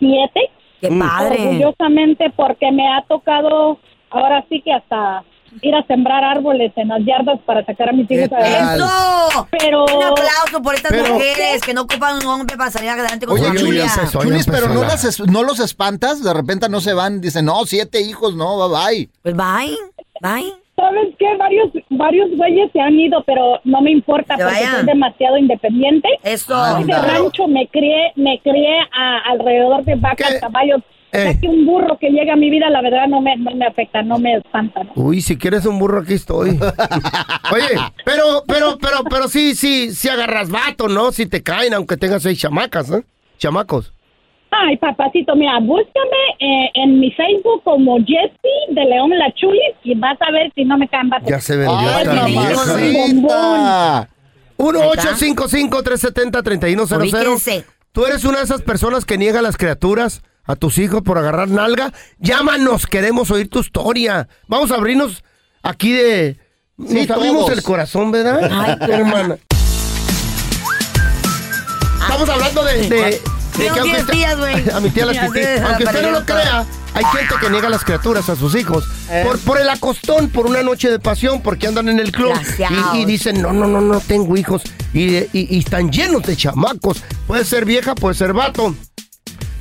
siete. 0.00 0.40
Qué 0.88 0.98
padre. 0.98 1.48
Orgullosamente 1.48 2.30
porque 2.36 2.70
me 2.72 2.86
ha 2.88 3.02
tocado 3.08 3.78
ahora 4.10 4.44
sí 4.48 4.60
que 4.62 4.72
hasta 4.72 5.24
ir 5.62 5.72
a 5.74 5.86
sembrar 5.86 6.24
árboles 6.24 6.72
en 6.74 6.88
las 6.88 7.04
yardas 7.04 7.38
para 7.46 7.64
sacar 7.64 7.90
a 7.90 7.92
mis 7.92 8.10
hijos 8.10 8.32
adelante. 8.32 8.82
¡Eso! 8.82 9.48
Pero 9.52 9.84
Un 9.84 10.02
aplauso 10.02 10.62
por 10.62 10.74
estas 10.74 10.90
Pero- 10.90 11.14
mujeres 11.14 11.60
que 11.62 11.72
no 11.74 11.82
ocupan 11.82 12.16
un 12.16 12.26
hombre 12.26 12.56
para 12.56 12.70
salir 12.72 12.90
adelante 12.90 13.24
con 13.26 13.36
Oye, 13.38 13.46
su 13.58 14.18
Chulis, 14.18 14.46
pero 14.50 14.68
no, 14.68 14.80
la- 14.82 14.88
las 14.88 15.04
es- 15.04 15.20
no 15.20 15.42
los 15.44 15.60
espantas, 15.60 16.24
de 16.24 16.34
repente 16.34 16.68
no 16.68 16.80
se 16.80 16.92
van, 16.92 17.20
dicen, 17.20 17.44
no, 17.44 17.64
siete 17.66 18.00
hijos, 18.00 18.34
no, 18.34 18.68
bye 18.68 18.78
bye. 18.96 19.10
Pues 19.22 19.36
bye, 19.36 19.76
bye. 20.20 20.52
¿Sabes 20.94 21.14
qué? 21.18 21.36
Varios, 21.36 21.70
varios 21.90 22.30
güeyes 22.36 22.70
se 22.72 22.80
han 22.80 22.98
ido, 22.98 23.22
pero 23.26 23.60
no 23.64 23.80
me 23.80 23.90
importa 23.90 24.34
porque 24.36 24.44
vayan. 24.44 24.76
soy 24.76 24.86
demasiado 24.86 25.38
independiente. 25.38 26.08
Eso. 26.22 26.54
Soy 26.54 26.84
de 26.84 26.92
rancho, 26.98 27.48
me 27.48 27.66
crié, 27.68 28.12
me 28.16 28.38
crié 28.42 28.78
a- 28.96 29.30
alrededor 29.30 29.84
de 29.84 29.94
vacas, 29.96 30.34
¿Qué? 30.34 30.40
caballos. 30.40 30.80
Eh. 31.16 31.38
que 31.40 31.46
un 31.46 31.64
burro 31.64 31.96
que 32.00 32.10
llega 32.10 32.32
a 32.32 32.36
mi 32.36 32.50
vida, 32.50 32.68
la 32.70 32.82
verdad, 32.82 33.06
no 33.06 33.20
me, 33.20 33.36
no 33.36 33.52
me 33.54 33.64
afecta, 33.66 34.02
no 34.02 34.18
me 34.18 34.34
espanta. 34.34 34.82
¿no? 34.82 34.90
Uy, 34.96 35.20
si 35.20 35.38
quieres 35.38 35.64
un 35.64 35.78
burro, 35.78 36.00
aquí 36.00 36.14
estoy. 36.14 36.50
Oye, 37.52 37.68
pero, 38.04 38.42
pero, 38.48 38.78
pero, 38.80 39.04
pero 39.08 39.28
sí, 39.28 39.54
sí, 39.54 39.92
sí 39.92 40.08
agarras 40.08 40.50
vato, 40.50 40.88
¿no? 40.88 41.12
Si 41.12 41.26
te 41.26 41.40
caen, 41.42 41.72
aunque 41.74 41.96
tengas 41.96 42.22
seis 42.24 42.40
chamacas, 42.40 42.90
¿eh? 42.90 43.04
Chamacos. 43.38 43.92
Ay, 44.56 44.76
papacito, 44.76 45.34
mira, 45.34 45.58
búscame 45.60 46.16
eh, 46.38 46.70
en 46.74 47.00
mi 47.00 47.10
Facebook 47.12 47.62
como 47.64 47.96
Jessie 47.98 48.68
de 48.70 48.84
León 48.84 49.10
La 49.18 49.32
Chulis 49.34 49.74
y 49.82 49.94
vas 49.94 50.16
a 50.20 50.30
ver 50.30 50.52
si 50.54 50.64
no 50.64 50.78
me 50.78 50.86
caen 50.88 51.08
bates. 51.10 51.28
Ya 51.28 51.40
se 51.40 51.56
vendió 51.56 51.76
Ay, 51.76 52.04
esta 52.06 52.26
vieja. 52.26 52.62
bombón. 53.08 54.08
1-855-370-3100. 54.58 56.98
Ubíquense. 56.98 57.64
¿Tú 57.92 58.04
eres 58.06 58.24
una 58.24 58.38
de 58.38 58.44
esas 58.44 58.62
personas 58.62 59.04
que 59.04 59.18
niega 59.18 59.38
a 59.40 59.42
las 59.42 59.56
criaturas, 59.56 60.22
a 60.44 60.54
tus 60.56 60.78
hijos 60.78 61.02
por 61.02 61.18
agarrar 61.18 61.48
nalga? 61.48 61.92
Llámanos, 62.18 62.86
queremos 62.86 63.30
oír 63.30 63.48
tu 63.48 63.60
historia. 63.60 64.28
Vamos 64.46 64.70
a 64.70 64.76
abrirnos 64.76 65.24
aquí 65.62 65.92
de... 65.92 66.38
Sí, 66.86 67.06
Nos 67.06 67.10
abrimos 67.10 67.50
el 67.50 67.62
corazón, 67.62 68.10
¿verdad? 68.12 68.50
Ay, 68.52 68.76
hermana. 68.90 69.36
Estamos 72.00 72.28
hablando 72.28 72.64
de... 72.64 72.88
de, 72.88 72.90
de 72.96 73.20
Tengo 73.56 73.74
que 73.74 73.80
aunque 73.80 73.96
10 73.96 74.00
usted- 74.02 74.12
días, 74.14 74.38
güey. 74.38 74.70
A 74.74 74.80
mi 74.80 74.90
tía 74.90 75.06
las 75.06 75.18
Aunque 75.18 75.84
usted 75.84 76.02
no 76.02 76.10
lo 76.10 76.24
crea, 76.24 76.64
hay 76.94 77.04
gente 77.04 77.34
que 77.40 77.50
niega 77.50 77.66
a 77.66 77.70
las 77.70 77.84
criaturas, 77.84 78.28
a 78.28 78.36
sus 78.36 78.54
hijos, 78.54 78.84
Eh. 79.10 79.22
por, 79.26 79.38
por 79.40 79.60
el 79.60 79.68
acostón, 79.68 80.28
por 80.28 80.46
una 80.46 80.62
noche 80.62 80.90
de 80.90 80.98
pasión, 81.00 81.40
porque 81.42 81.66
andan 81.66 81.88
en 81.88 81.98
el 81.98 82.12
club 82.12 82.32
y, 82.94 82.98
y 82.98 83.04
dicen, 83.04 83.42
no, 83.42 83.52
no, 83.52 83.66
no, 83.66 83.80
no 83.80 84.00
tengo 84.00 84.36
hijos. 84.36 84.62
Y, 84.92 85.16
y- 85.16 85.28
y 85.32 85.58
están 85.58 85.90
llenos 85.90 86.22
de 86.22 86.36
chamacos. 86.36 87.02
Puede 87.26 87.44
ser 87.44 87.64
vieja, 87.64 87.94
puede 87.94 88.14
ser 88.14 88.32
vato. 88.32 88.74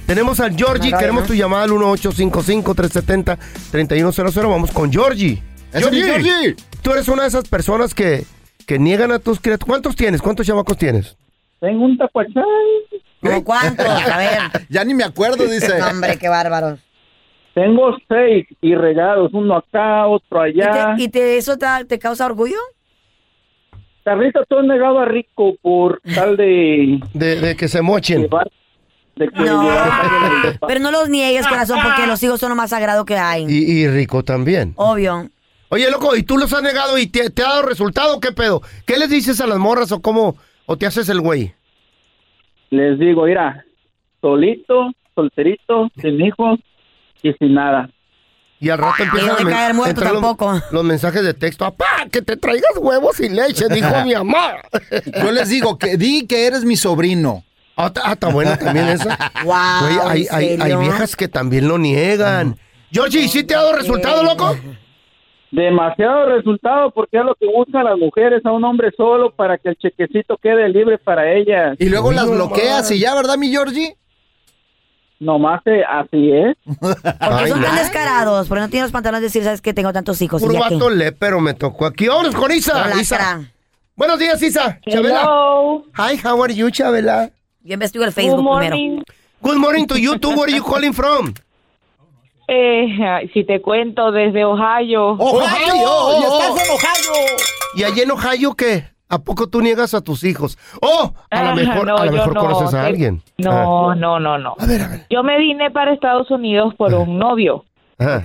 Tenemos 0.06 0.40
al 0.42 0.56
Georgie, 0.56 0.92
queremos 0.92 1.26
tu 1.26 1.34
llamada 1.34 1.64
al 1.64 1.72
1855-370-3100. 1.72 4.50
Vamos 4.50 4.72
con 4.72 4.92
Georgie. 4.92 5.42
¡Ese 5.72 5.86
es 5.86 5.92
mi 5.92 6.02
Georgie! 6.02 6.56
tú 6.82 6.92
eres 6.92 7.08
una 7.08 7.22
de 7.24 7.30
esas 7.30 7.48
personas 7.48 7.94
que, 7.96 8.26
que 8.68 8.78
niegan 8.80 9.12
a 9.12 9.20
tus 9.20 9.40
criaturas. 9.40 9.68
¿Cuántos 9.68 9.96
tienes? 9.96 10.22
¿Cuántos 10.22 10.46
chamacos 10.46 10.78
tienes? 10.78 11.16
Tengo 11.60 11.86
un 11.86 11.98
tacuachán. 11.98 12.44
¿Cómo 13.24 13.44
cuántos? 13.44 13.86
A 13.88 14.18
ver. 14.18 14.40
Ya 14.70 14.84
ni 14.84 14.94
me 14.94 15.04
acuerdo, 15.04 15.46
dice. 15.48 15.80
No, 15.80 15.88
hombre, 15.88 16.18
qué 16.18 16.30
bárbaros. 16.30 16.80
Tengo 17.54 17.96
seis 18.08 18.48
y 18.62 18.74
regados, 18.76 19.32
uno 19.34 19.58
acá, 19.58 20.08
otro 20.08 20.48
¿Y, 20.48 20.60
allá. 20.62 20.96
te, 20.96 21.04
y 21.04 21.08
te- 21.10 21.38
eso 21.38 21.58
te, 21.58 21.68
te 21.88 22.00
causa 22.00 22.26
orgullo? 22.26 22.58
Carlita, 24.04 24.42
tú 24.50 24.58
has 24.60 24.66
negado 24.66 25.00
a 25.00 25.06
Rico 25.06 25.56
por 25.62 26.02
tal 26.16 26.36
de... 26.36 27.00
De, 27.14 27.40
de 27.40 27.56
que 27.56 27.68
se 27.68 27.82
mochen. 27.82 28.24
llevar- 28.24 28.52
de 29.16 29.30
que 29.30 29.40
No. 29.40 29.64
llevar- 29.64 30.60
Pero 30.68 30.80
no 30.82 30.92
los 30.92 31.10
niegues, 31.10 31.48
corazón, 31.48 31.80
porque 31.84 32.06
los 32.08 32.22
hijos 32.24 32.40
son 32.40 32.50
lo 32.50 32.56
más 32.56 32.72
sagrado 32.72 33.06
que 33.06 33.18
hay. 33.18 33.46
Y, 33.48 33.72
y 33.84 33.88
rico 33.88 34.24
también. 34.24 34.74
Obvio. 34.76 35.30
Oye, 35.70 35.90
loco, 35.90 36.16
¿y 36.16 36.24
tú 36.24 36.38
los 36.38 36.52
has 36.54 36.62
negado 36.64 36.98
y 36.98 37.08
te, 37.08 37.30
te 37.30 37.44
ha 37.44 37.50
dado 37.50 37.62
resultado? 37.64 38.20
¿Qué 38.20 38.32
pedo? 38.32 38.62
¿Qué 38.86 38.98
les 38.98 39.10
dices 39.10 39.40
a 39.40 39.48
las 39.48 39.58
morras 39.58 39.92
o 39.92 40.02
cómo? 40.02 40.36
¿O 40.66 40.78
te 40.78 40.86
haces 40.86 41.08
el 41.10 41.22
güey? 41.22 41.54
Les 42.70 42.98
digo, 43.00 43.26
mira, 43.26 43.64
solito, 44.22 44.92
solterito, 45.16 45.90
sin 46.02 46.22
hijos 46.22 46.60
y 47.22 47.34
sin 47.34 47.54
nada. 47.54 47.90
Y 48.60 48.70
al 48.70 48.78
rato 48.78 49.04
empiezan 49.04 49.32
a 49.32 49.50
caer 49.50 49.74
muerto 49.74 49.90
entrar 50.02 50.14
tampoco. 50.14 50.62
Los, 50.72 50.84
mensajes 50.86 51.22
de 51.24 51.34
texto. 51.34 51.66
¡Apá, 51.66 52.08
que 52.10 52.22
te 52.22 52.38
traigas 52.38 52.72
huevos 52.78 53.20
y 53.20 53.28
leche! 53.28 53.68
Dijo 53.70 53.90
mi 54.06 54.14
mamá. 54.14 54.54
Yo 55.22 55.32
les 55.32 55.50
digo, 55.50 55.78
que 55.78 55.98
di 55.98 56.26
que 56.26 56.48
eres 56.48 56.64
mi 56.64 56.78
sobrino. 56.78 57.44
Ah, 57.76 57.88
está- 57.88 58.04
ah, 58.06 58.30
buena 58.32 58.58
también 58.58 58.88
esa. 58.88 59.18
Wow, 59.44 60.08
hay, 60.08 60.28
¿en 60.30 60.62
hay, 60.62 60.72
hay 60.72 60.78
viejas 60.78 61.16
que 61.18 61.28
también 61.28 61.68
lo 61.68 61.78
niegan. 61.78 62.58
Georgie, 62.90 63.28
¿sí 63.28 63.44
te 63.44 63.56
ha 63.56 63.58
dado 63.58 63.76
resultado, 63.76 64.24
loco? 64.24 64.56
Demasiado 65.54 66.26
resultado 66.36 66.90
porque 66.90 67.20
es 67.20 67.24
lo 67.24 67.36
que 67.36 67.46
buscan 67.46 67.84
las 67.84 67.96
mujeres, 67.96 68.44
a 68.44 68.52
un 68.52 68.64
hombre 68.64 68.90
solo 68.98 69.36
para 69.36 69.60
que 69.60 69.70
el 69.70 69.76
chequecito 69.76 70.36
quede 70.38 70.68
libre 70.68 70.98
para 70.98 71.32
ellas. 71.32 71.78
Y 71.78 71.90
luego 71.90 72.12
las 72.12 72.28
bloqueas 72.28 72.90
y 72.90 72.98
ya, 72.98 73.14
¿verdad, 73.14 73.38
mi 73.38 73.50
Georgie? 73.50 73.96
Nomás 75.20 75.62
eh, 75.68 75.84
así 75.88 76.32
es. 76.32 76.58
Porque 76.66 77.48
son 77.50 77.62
tan 77.62 77.76
descarados, 77.76 78.48
porque 78.48 78.62
no 78.62 78.70
tienen 78.70 78.86
los 78.86 78.92
pantalones 78.92 79.22
de 79.22 79.28
decir, 79.28 79.44
¿sabes 79.44 79.62
que 79.62 79.76
Tengo 79.76 79.94
tantos 79.94 80.20
hijos. 80.24 80.42
que- 80.42 80.58
vato 80.58 80.90
le, 80.90 81.12
pero 81.12 81.40
me 81.40 81.54
tocó 81.54 81.86
aquí. 81.86 82.08
¡Vámonos 82.08 82.34
con 82.34 82.52
Isa! 82.52 82.84
Pero 82.86 83.00
Isa. 83.00 83.42
Buenos 83.96 84.18
días, 84.18 84.42
Isa. 84.42 84.80
Chabela. 84.90 85.22
Hello. 85.22 85.86
Hi, 85.96 86.20
how 86.26 86.44
are 86.44 86.54
you, 86.54 86.72
Chabela? 86.72 87.30
Yo 87.62 87.76
investigo 87.76 88.04
el 88.04 88.12
Facebook 88.12 88.44
Good 88.44 88.58
primero. 88.58 89.04
Good 89.40 89.58
morning 89.58 89.86
to 89.86 89.98
you 89.98 90.18
too. 90.18 90.30
Where 90.30 90.52
are 90.52 90.52
you 90.52 90.64
calling 90.64 90.94
from? 90.94 91.36
Eh, 92.48 93.30
si 93.34 93.44
te 93.44 93.62
cuento 93.62 94.12
desde 94.12 94.44
Ohio. 94.46 95.12
Ohio, 95.12 95.74
¡Y 95.76 95.84
oh, 95.86 96.40
estás 96.40 96.66
en 96.66 96.72
Ohio! 96.72 97.26
¿Y 97.76 97.84
allí 97.84 98.02
en 98.02 98.12
Ohio 98.12 98.54
qué? 98.56 98.84
¿A 99.10 99.20
poco 99.20 99.48
tú 99.48 99.62
niegas 99.62 99.94
a 99.94 100.02
tus 100.02 100.24
hijos? 100.24 100.58
¡Oh! 100.82 101.14
A 101.30 101.44
lo 101.44 101.50
Ah, 101.50 101.56
mejor, 101.56 101.86
no, 101.88 101.98
a 101.98 102.06
lo 102.06 102.12
mejor 102.12 102.34
no, 102.34 102.42
conoces 102.42 102.74
a 102.74 102.86
alguien. 102.86 103.22
No, 103.38 103.94
no, 103.96 104.20
no, 104.20 104.38
no. 104.38 104.56
A 104.60 104.66
ver, 104.66 104.82
a 104.82 104.88
ver. 104.88 105.06
Yo 105.10 105.24
me 105.24 105.38
vine 105.38 105.70
para 105.72 105.94
Estados 105.94 106.30
Unidos 106.32 106.74
por 106.76 106.94
un 106.94 107.18
novio. 107.20 107.66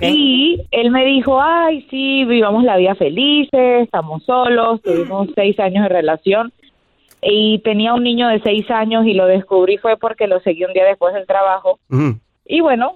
Y 0.01 0.61
él 0.71 0.91
me 0.91 1.05
dijo, 1.05 1.39
ay, 1.41 1.87
sí, 1.89 2.25
vivamos 2.25 2.63
la 2.65 2.75
vida 2.75 2.95
felices, 2.95 3.83
estamos 3.83 4.23
solos, 4.25 4.81
tuvimos 4.81 5.29
seis 5.35 5.57
años 5.59 5.83
de 5.83 5.89
relación. 5.89 6.51
Y 7.21 7.59
tenía 7.59 7.93
un 7.93 8.03
niño 8.03 8.27
de 8.27 8.41
seis 8.41 8.69
años 8.71 9.05
y 9.05 9.13
lo 9.13 9.25
descubrí 9.25 9.77
fue 9.77 9.95
porque 9.95 10.27
lo 10.27 10.39
seguí 10.41 10.65
un 10.65 10.73
día 10.73 10.83
después 10.85 11.13
del 11.13 11.25
trabajo. 11.27 11.79
Y 12.45 12.59
bueno, 12.61 12.95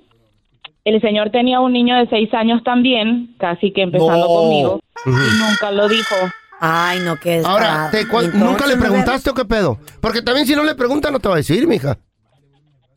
el 0.85 1.01
señor 1.01 1.29
tenía 1.31 1.59
un 1.59 1.71
niño 1.73 1.95
de 1.97 2.07
seis 2.07 2.33
años 2.33 2.61
también, 2.63 3.35
casi 3.39 3.71
que 3.71 3.83
empezando 3.83 4.17
No. 4.17 4.27
conmigo, 4.27 4.79
y 5.05 5.09
nunca 5.09 5.71
lo 5.71 5.87
dijo. 5.87 6.15
Ay, 6.59 6.99
no, 7.03 7.17
que 7.17 7.39
es. 7.39 7.45
Ahora, 7.45 7.89
¿te 7.91 8.05
cua- 8.07 8.31
¿nunca 8.33 8.65
le 8.67 8.77
preguntaste 8.77 9.29
o 9.29 9.33
qué 9.33 9.43
pedo? 9.45 9.77
Porque 10.01 10.21
también 10.21 10.45
si 10.47 10.55
no 10.55 10.63
le 10.63 10.75
preguntas 10.75 11.11
no 11.11 11.19
te 11.19 11.27
va 11.27 11.35
a 11.35 11.37
decir, 11.37 11.67
mija. 11.67 11.97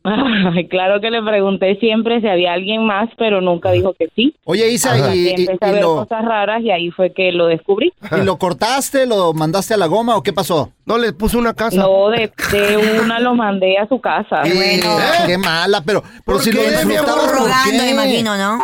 Claro 0.69 0.99
que 1.01 1.09
le 1.11 1.21
pregunté 1.21 1.75
siempre 1.79 2.21
si 2.21 2.27
había 2.27 2.53
alguien 2.53 2.85
más, 2.85 3.09
pero 3.17 3.41
nunca 3.41 3.71
dijo 3.71 3.93
que 3.93 4.07
sí. 4.15 4.35
Oye, 4.45 4.69
Isa, 4.71 5.13
y, 5.13 5.19
y- 5.19 5.29
empecé 5.29 5.57
a 5.65 5.69
y 5.69 5.73
ver 5.73 5.81
lo, 5.81 5.95
cosas 5.97 6.25
raras 6.25 6.61
y 6.61 6.71
ahí 6.71 6.91
fue 6.91 7.13
que 7.13 7.31
lo 7.31 7.47
descubrí. 7.47 7.93
¿y 8.21 8.23
lo 8.23 8.37
cortaste, 8.37 9.05
lo 9.05 9.33
mandaste 9.33 9.73
a 9.73 9.77
la 9.77 9.87
goma 9.87 10.15
o 10.15 10.23
qué 10.23 10.33
pasó? 10.33 10.71
No 10.85 10.97
le 10.97 11.13
puso 11.13 11.37
una 11.37 11.53
casa. 11.53 11.77
No, 11.77 12.09
de, 12.09 12.31
de 12.51 12.99
una 13.01 13.19
lo 13.19 13.35
mandé 13.35 13.77
a 13.77 13.87
su 13.87 13.99
casa. 13.99 14.41
Eh, 14.45 14.81
Qué 15.25 15.37
mala, 15.37 15.81
pero, 15.85 16.01
pero 16.25 16.37
¿Por 16.37 16.41
si 16.41 16.51
qué, 16.51 16.57
lo? 16.57 17.03
¿por 17.03 17.29
rogando, 17.31 17.83
me 17.83 17.91
imagino, 17.91 18.37
¿no? 18.37 18.59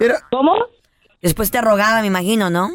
Era- 0.00 0.18
¿Cómo? 0.30 0.54
Después 1.22 1.50
te 1.50 1.60
rogaba, 1.60 2.00
me 2.00 2.06
imagino, 2.06 2.50
¿no? 2.50 2.70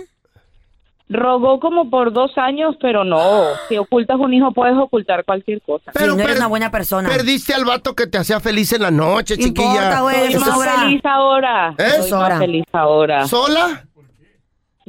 Rogó 1.12 1.60
como 1.60 1.90
por 1.90 2.14
dos 2.14 2.32
años, 2.38 2.76
pero 2.80 3.04
no. 3.04 3.44
Si 3.68 3.78
ocultas 3.78 4.18
un 4.18 4.34
hijo, 4.34 4.52
puedes 4.54 4.78
ocultar 4.78 5.26
cualquier 5.26 5.62
cosa. 5.62 5.92
Pero 5.94 6.14
si 6.14 6.18
no 6.18 6.24
eres 6.24 6.38
una 6.38 6.48
buena 6.48 6.72
persona. 6.72 7.10
Perdiste 7.10 7.54
al 7.54 7.66
vato 7.66 7.94
que 7.96 8.08
te 8.08 8.18
hacía 8.18 8.40
feliz 8.40 8.72
en 8.72 8.82
la 8.84 8.92
noche, 8.92 9.36
No 9.38 9.44
chiquilla. 9.44 9.68
importa, 9.74 10.02
güey, 10.02 10.32
Soy 10.32 10.40
más 10.40 10.50
ahora. 10.50 10.74
feliz 10.80 11.02
ahora. 11.06 11.76
¿Eh? 11.78 11.90
Soy 12.08 12.12
más 12.12 12.40
feliz 12.40 12.64
ahora. 12.72 13.28
¿Sola? 13.28 13.84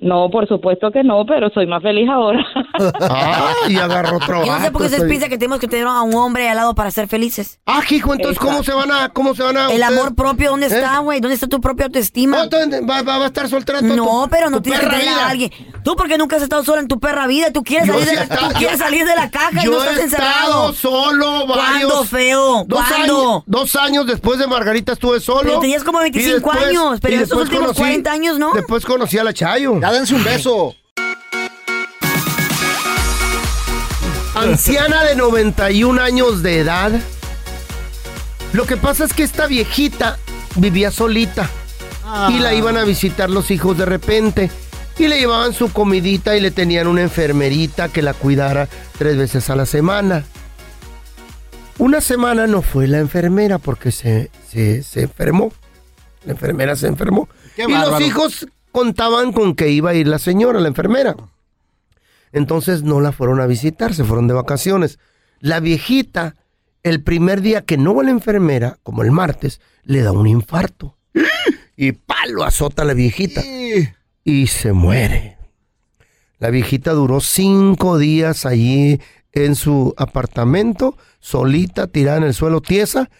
No, 0.03 0.29
por 0.31 0.49
supuesto 0.49 0.91
que 0.91 1.05
no, 1.05 1.25
pero 1.27 1.49
soy 1.51 1.67
más 1.67 1.83
feliz 1.83 2.09
ahora. 2.11 2.45
Ah, 3.01 3.53
y 3.69 3.77
agarró 3.77 4.17
otro 4.17 4.45
Yo 4.45 4.53
no 4.53 4.61
sé 4.65 4.71
por 4.73 4.81
qué 4.81 4.87
ustedes 4.87 5.09
piensan 5.09 5.29
que 5.29 5.37
tenemos 5.38 5.59
que 5.61 5.69
tener 5.69 5.87
a 5.87 6.01
un 6.03 6.15
hombre 6.15 6.49
al 6.49 6.57
lado 6.57 6.75
para 6.75 6.91
ser 6.91 7.07
felices. 7.07 7.61
Ah, 7.67 7.83
hijo, 7.91 8.12
entonces, 8.15 8.38
¿cómo 8.38 8.62
se 8.65 8.73
van 8.73 8.91
a, 8.91 9.11
cómo 9.11 9.35
se 9.35 9.43
van 9.43 9.57
a... 9.57 9.67
El 9.71 9.81
ustedes- 9.81 9.99
amor 9.99 10.15
propio, 10.15 10.51
¿dónde 10.51 10.67
¿Eh? 10.67 10.71
está, 10.71 10.99
güey? 10.99 11.21
¿Dónde 11.21 11.35
está 11.35 11.47
tu 11.49 11.61
propia 11.61 11.87
autoestima? 11.87 12.38
Va, 12.49 13.03
va- 13.03 13.19
va 13.19 13.25
a 13.25 13.27
estar 13.27 13.49
soltera 13.49 13.81
No, 13.83 14.25
tu- 14.25 14.29
pero 14.31 14.49
no 14.51 14.62
tienes 14.62 14.81
que 14.81 14.87
tener 14.88 15.03
vida. 15.05 15.27
a 15.27 15.31
alguien. 15.31 15.51
Tú 15.85 15.95
porque 15.97 16.17
nunca 16.19 16.37
has 16.37 16.43
estado 16.43 16.65
sola 16.65 16.81
en 16.81 16.88
tu 16.88 16.99
perra 16.99 17.27
vida. 17.27 17.53
Tú 17.53 17.62
quieres, 17.62 17.87
salir, 17.88 18.03
sí 18.05 18.09
de, 18.11 18.15
la, 18.17 18.21
he 18.21 18.25
estado- 18.25 18.49
tú 18.49 18.55
quieres 18.59 18.79
yo- 18.79 18.85
salir 18.85 19.05
de 19.07 19.15
la 19.17 19.31
caja 19.31 19.61
y 19.61 19.65
Yo 19.67 19.71
no 19.73 19.85
he 19.85 19.91
estás 19.91 20.05
estado 20.05 20.71
encerrado. 20.71 20.73
solo 20.73 21.47
varios... 21.47 21.93
¿Cuándo, 21.93 22.05
feo? 22.05 22.65
Dos 22.67 22.81
¿Cuándo? 22.88 23.21
años, 23.31 23.43
dos 23.47 23.77
años 23.77 24.07
después 24.07 24.38
de 24.38 24.47
Margarita 24.47 24.93
estuve 24.93 25.21
solo. 25.21 25.43
Pero 25.43 25.61
tenías 25.61 25.85
como 25.85 25.99
25 26.01 26.29
Y 26.31 26.33
después- 26.33 26.67
años, 26.67 26.99
pero 27.01 27.12
y 27.15 27.17
en 27.19 27.23
estos 27.23 27.38
después 27.38 27.59
últimos 27.61 27.77
40 27.77 28.11
años, 28.12 28.38
¿no? 28.38 28.53
Después 28.55 28.85
conocí 28.85 29.19
a 29.19 29.25
la 29.25 29.33
Chayo. 29.33 29.75
Dense 29.92 30.14
un 30.14 30.24
beso. 30.24 30.74
Anciana 34.35 35.05
de 35.05 35.14
91 35.16 36.00
años 36.00 36.42
de 36.42 36.61
edad. 36.61 36.92
Lo 38.55 38.64
que 38.64 38.78
pasa 38.78 39.05
es 39.05 39.12
que 39.12 39.22
esta 39.22 39.46
viejita 39.46 40.18
vivía 40.57 40.90
solita. 40.90 41.50
Y 42.31 42.38
la 42.38 42.55
iban 42.55 42.78
a 42.78 42.85
visitar 42.85 43.28
los 43.28 43.50
hijos 43.50 43.76
de 43.76 43.85
repente. 43.85 44.50
Y 44.98 45.09
le 45.09 45.18
llevaban 45.18 45.52
su 45.52 45.70
comidita 45.70 46.38
y 46.38 46.40
le 46.40 46.50
tenían 46.50 46.87
una 46.87 47.02
enfermerita 47.02 47.90
que 47.90 48.00
la 48.00 48.14
cuidara 48.14 48.68
tres 48.96 49.18
veces 49.18 49.50
a 49.50 49.57
la 49.57 49.66
semana. 49.66 50.24
Una 51.76 52.00
semana 52.00 52.46
no 52.46 52.62
fue 52.62 52.87
la 52.87 52.98
enfermera 52.98 53.59
porque 53.59 53.92
se, 53.92 54.31
se, 54.48 54.83
se 54.83 55.02
enfermó. 55.02 55.52
La 56.24 56.33
enfermera 56.33 56.76
se 56.76 56.87
enfermó. 56.87 57.28
Qué 57.57 57.64
y 57.68 57.72
los 57.72 58.00
hijos 58.00 58.46
contaban 58.73 59.33
con 59.33 59.55
que 59.55 59.71
iba 59.71 59.91
a 59.91 59.95
ir 59.95 60.09
la 60.09 60.19
señora, 60.19 60.61
la 60.61 60.69
enfermera. 60.69 61.15
Entonces 62.33 62.83
no 62.83 63.01
la 63.01 63.13
fueron 63.13 63.41
a 63.41 63.47
visitar, 63.47 63.95
se 63.95 64.05
fueron 64.05 64.27
de 64.27 64.35
vacaciones. 64.35 64.99
La 65.41 65.61
viejita, 65.61 66.37
el 66.83 67.03
primer 67.03 67.43
día 67.43 67.63
que 67.63 67.77
no 67.77 67.95
va 67.95 68.03
la 68.03 68.11
enfermera, 68.11 68.79
como 68.83 69.03
el 69.03 69.11
martes, 69.11 69.61
le 69.85 70.03
da 70.03 70.13
un 70.13 70.27
infarto. 70.27 70.97
Y 71.77 71.93
palo 71.93 72.45
azota 72.45 72.83
a 72.83 72.85
la 72.85 72.95
viejita. 72.95 73.43
Y 74.25 74.47
se 74.47 74.73
muere. 74.73 75.37
La 76.39 76.51
viejita 76.51 76.93
duró 76.93 77.21
cinco 77.21 77.99
días 77.99 78.47
allí 78.47 79.01
en 79.33 79.55
su 79.55 79.95
apartamento, 79.97 80.97
solita, 81.21 81.87
tirada 81.87 82.19
en 82.19 82.25
el 82.25 82.35
suelo, 82.35 82.61
tiesa, 82.61 83.11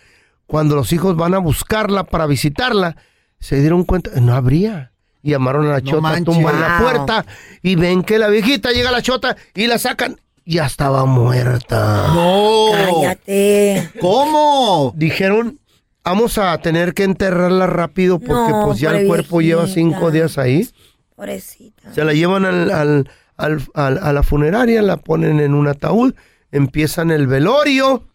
cuando 0.47 0.77
los 0.77 0.93
hijos 0.93 1.17
van 1.17 1.35
a 1.35 1.39
buscarla 1.39 2.05
para 2.05 2.27
visitarla, 2.27 2.97
se 3.41 3.61
dieron 3.61 3.85
cuenta, 3.85 4.11
no 4.21 4.35
habría. 4.35 4.92
Y 5.23 5.31
llamaron 5.31 5.67
a 5.67 5.73
la 5.75 5.81
chota, 5.83 6.01
manches. 6.01 6.25
tumban 6.25 6.61
la 6.61 6.79
puerta 6.81 7.25
y 7.63 7.77
ven 7.77 8.03
que 8.03 8.19
la 8.19 8.29
viejita 8.29 8.71
llega 8.73 8.89
a 8.89 8.93
la 8.93 9.03
chota 9.03 9.37
y 9.55 9.67
la 9.69 9.79
sacan. 9.79 10.21
Ya 10.45 10.67
estaba 10.67 11.05
muerta. 11.05 12.09
No. 12.15 12.67
Cállate. 12.73 13.91
¿Cómo? 14.01 14.93
Dijeron, 14.97 15.61
vamos 16.03 16.39
a 16.39 16.59
tener 16.59 16.93
que 16.95 17.05
enterrarla 17.05 17.69
rápido 17.69 18.19
porque 18.19 18.51
No, 18.53 18.67
pues 18.67 18.81
ya 18.81 18.91
el 18.91 19.07
cuerpo 19.07 19.41
lleva 19.41 19.69
cinco 19.69 20.11
días 20.11 20.39
ahí. 20.39 20.69
Pobrecita. 21.15 21.93
Se 21.95 22.05
la 22.05 22.13
llevan 22.13 22.45
al, 22.45 22.71
al- 22.73 23.11
al- 23.37 23.63
al- 23.75 23.99
a 24.03 24.13
la 24.13 24.23
funeraria, 24.25 24.83
la 24.83 24.97
ponen 24.97 25.39
en 25.39 25.55
un 25.55 25.69
ataúd, 25.69 26.15
empiezan 26.51 27.13
el 27.13 27.29
velorio. 27.29 28.09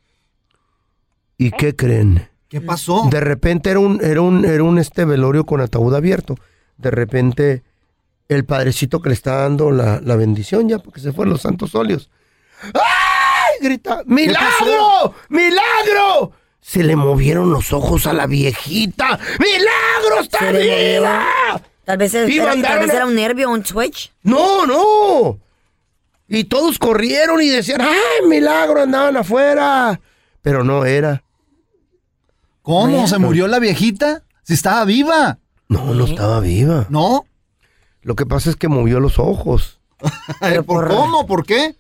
¿Y 1.38 1.52
qué 1.52 1.76
creen? 1.76 2.28
¿Qué 2.50 2.60
pasó? 2.62 3.08
De 3.10 3.20
repente 3.22 3.70
era 3.70 3.80
un, 3.80 4.00
era 4.04 4.22
un, 4.22 4.44
era 4.44 4.64
un 4.64 4.78
este 4.80 5.06
velorio 5.06 5.46
con 5.46 5.62
ataúd 5.62 5.94
abierto. 5.96 6.36
De 6.78 6.92
repente 6.92 7.64
el 8.30 8.46
padrecito 8.46 9.02
que 9.02 9.10
le 9.10 9.16
está 9.16 9.36
dando 9.38 9.72
la, 9.72 10.00
la 10.02 10.16
bendición 10.16 10.68
ya 10.68 10.80
porque 10.80 11.00
se 11.00 11.14
fueron 11.14 11.34
los 11.34 11.42
santos 11.42 11.74
óleos. 11.76 12.10
¡Ay! 12.74 13.60
Grita, 13.62 14.04
¡milagro! 14.06 15.14
¡Milagro! 15.30 16.32
Se 16.60 16.84
le 16.84 16.96
movieron 16.96 17.52
los 17.52 17.72
ojos 17.74 18.06
a 18.08 18.14
la 18.14 18.28
viejita. 18.28 19.18
¡Milagro 19.40 20.22
está 20.22 20.52
viva! 20.52 21.26
Tal 21.86 21.98
vez, 21.98 22.14
era, 22.14 22.28
tal 22.28 22.48
mandaron 22.58 22.82
vez 22.86 22.90
a- 22.92 22.96
era 22.98 23.06
un 23.06 23.16
nervio, 23.16 23.50
un 23.50 23.64
twitch. 23.64 24.12
No, 24.24 24.66
no. 24.66 25.40
Y 26.28 26.44
todos 26.44 26.78
corrieron 26.78 27.42
y 27.42 27.48
decían, 27.48 27.80
¡ay, 27.80 28.28
milagro! 28.28 28.82
Andaban 28.82 29.16
afuera. 29.16 29.98
Pero 30.42 30.66
no 30.66 30.84
era. 30.84 31.24
¿Cómo? 32.62 33.08
¿Se 33.08 33.18
murió 33.18 33.48
la 33.48 33.60
viejita? 33.60 34.24
Si 34.44 34.54
estaba 34.54 34.84
viva. 34.84 35.40
No, 35.70 35.94
no 35.94 36.06
estaba 36.06 36.40
viva. 36.40 36.86
¿No? 36.90 37.26
Lo 38.02 38.16
que 38.16 38.26
pasa 38.26 38.50
es 38.50 38.56
que 38.56 38.68
movió 38.68 39.00
los 39.00 39.20
ojos. 39.20 39.80
¿Por 40.66 40.88
cómo? 40.88 41.26
¿Por 41.26 41.46
qué? 41.46 41.76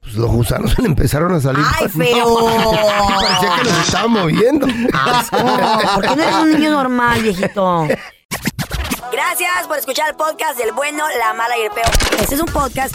Pues 0.00 0.14
los 0.14 0.30
gusanos 0.30 0.78
le 0.78 0.86
empezaron 0.86 1.34
a 1.34 1.40
salir. 1.40 1.64
¡Ay, 1.78 1.88
feo! 1.96 2.34
Parecía 2.36 3.56
que 3.56 3.64
los 3.64 3.78
estaba 3.86 4.08
moviendo. 4.08 4.66
¿Por 4.66 6.02
qué 6.02 6.16
no 6.16 6.22
eres 6.22 6.34
un 6.36 6.52
niño 6.52 6.70
normal, 6.70 7.22
viejito? 7.22 7.86
Gracias 9.12 9.66
por 9.66 9.76
escuchar 9.76 10.10
el 10.10 10.16
podcast 10.16 10.56
del 10.56 10.72
bueno, 10.72 11.04
la 11.18 11.34
mala 11.34 11.58
y 11.58 11.62
el 11.62 11.70
peor. 11.72 11.90
Este 12.20 12.36
es 12.36 12.40
un 12.40 12.46
podcast 12.46 12.94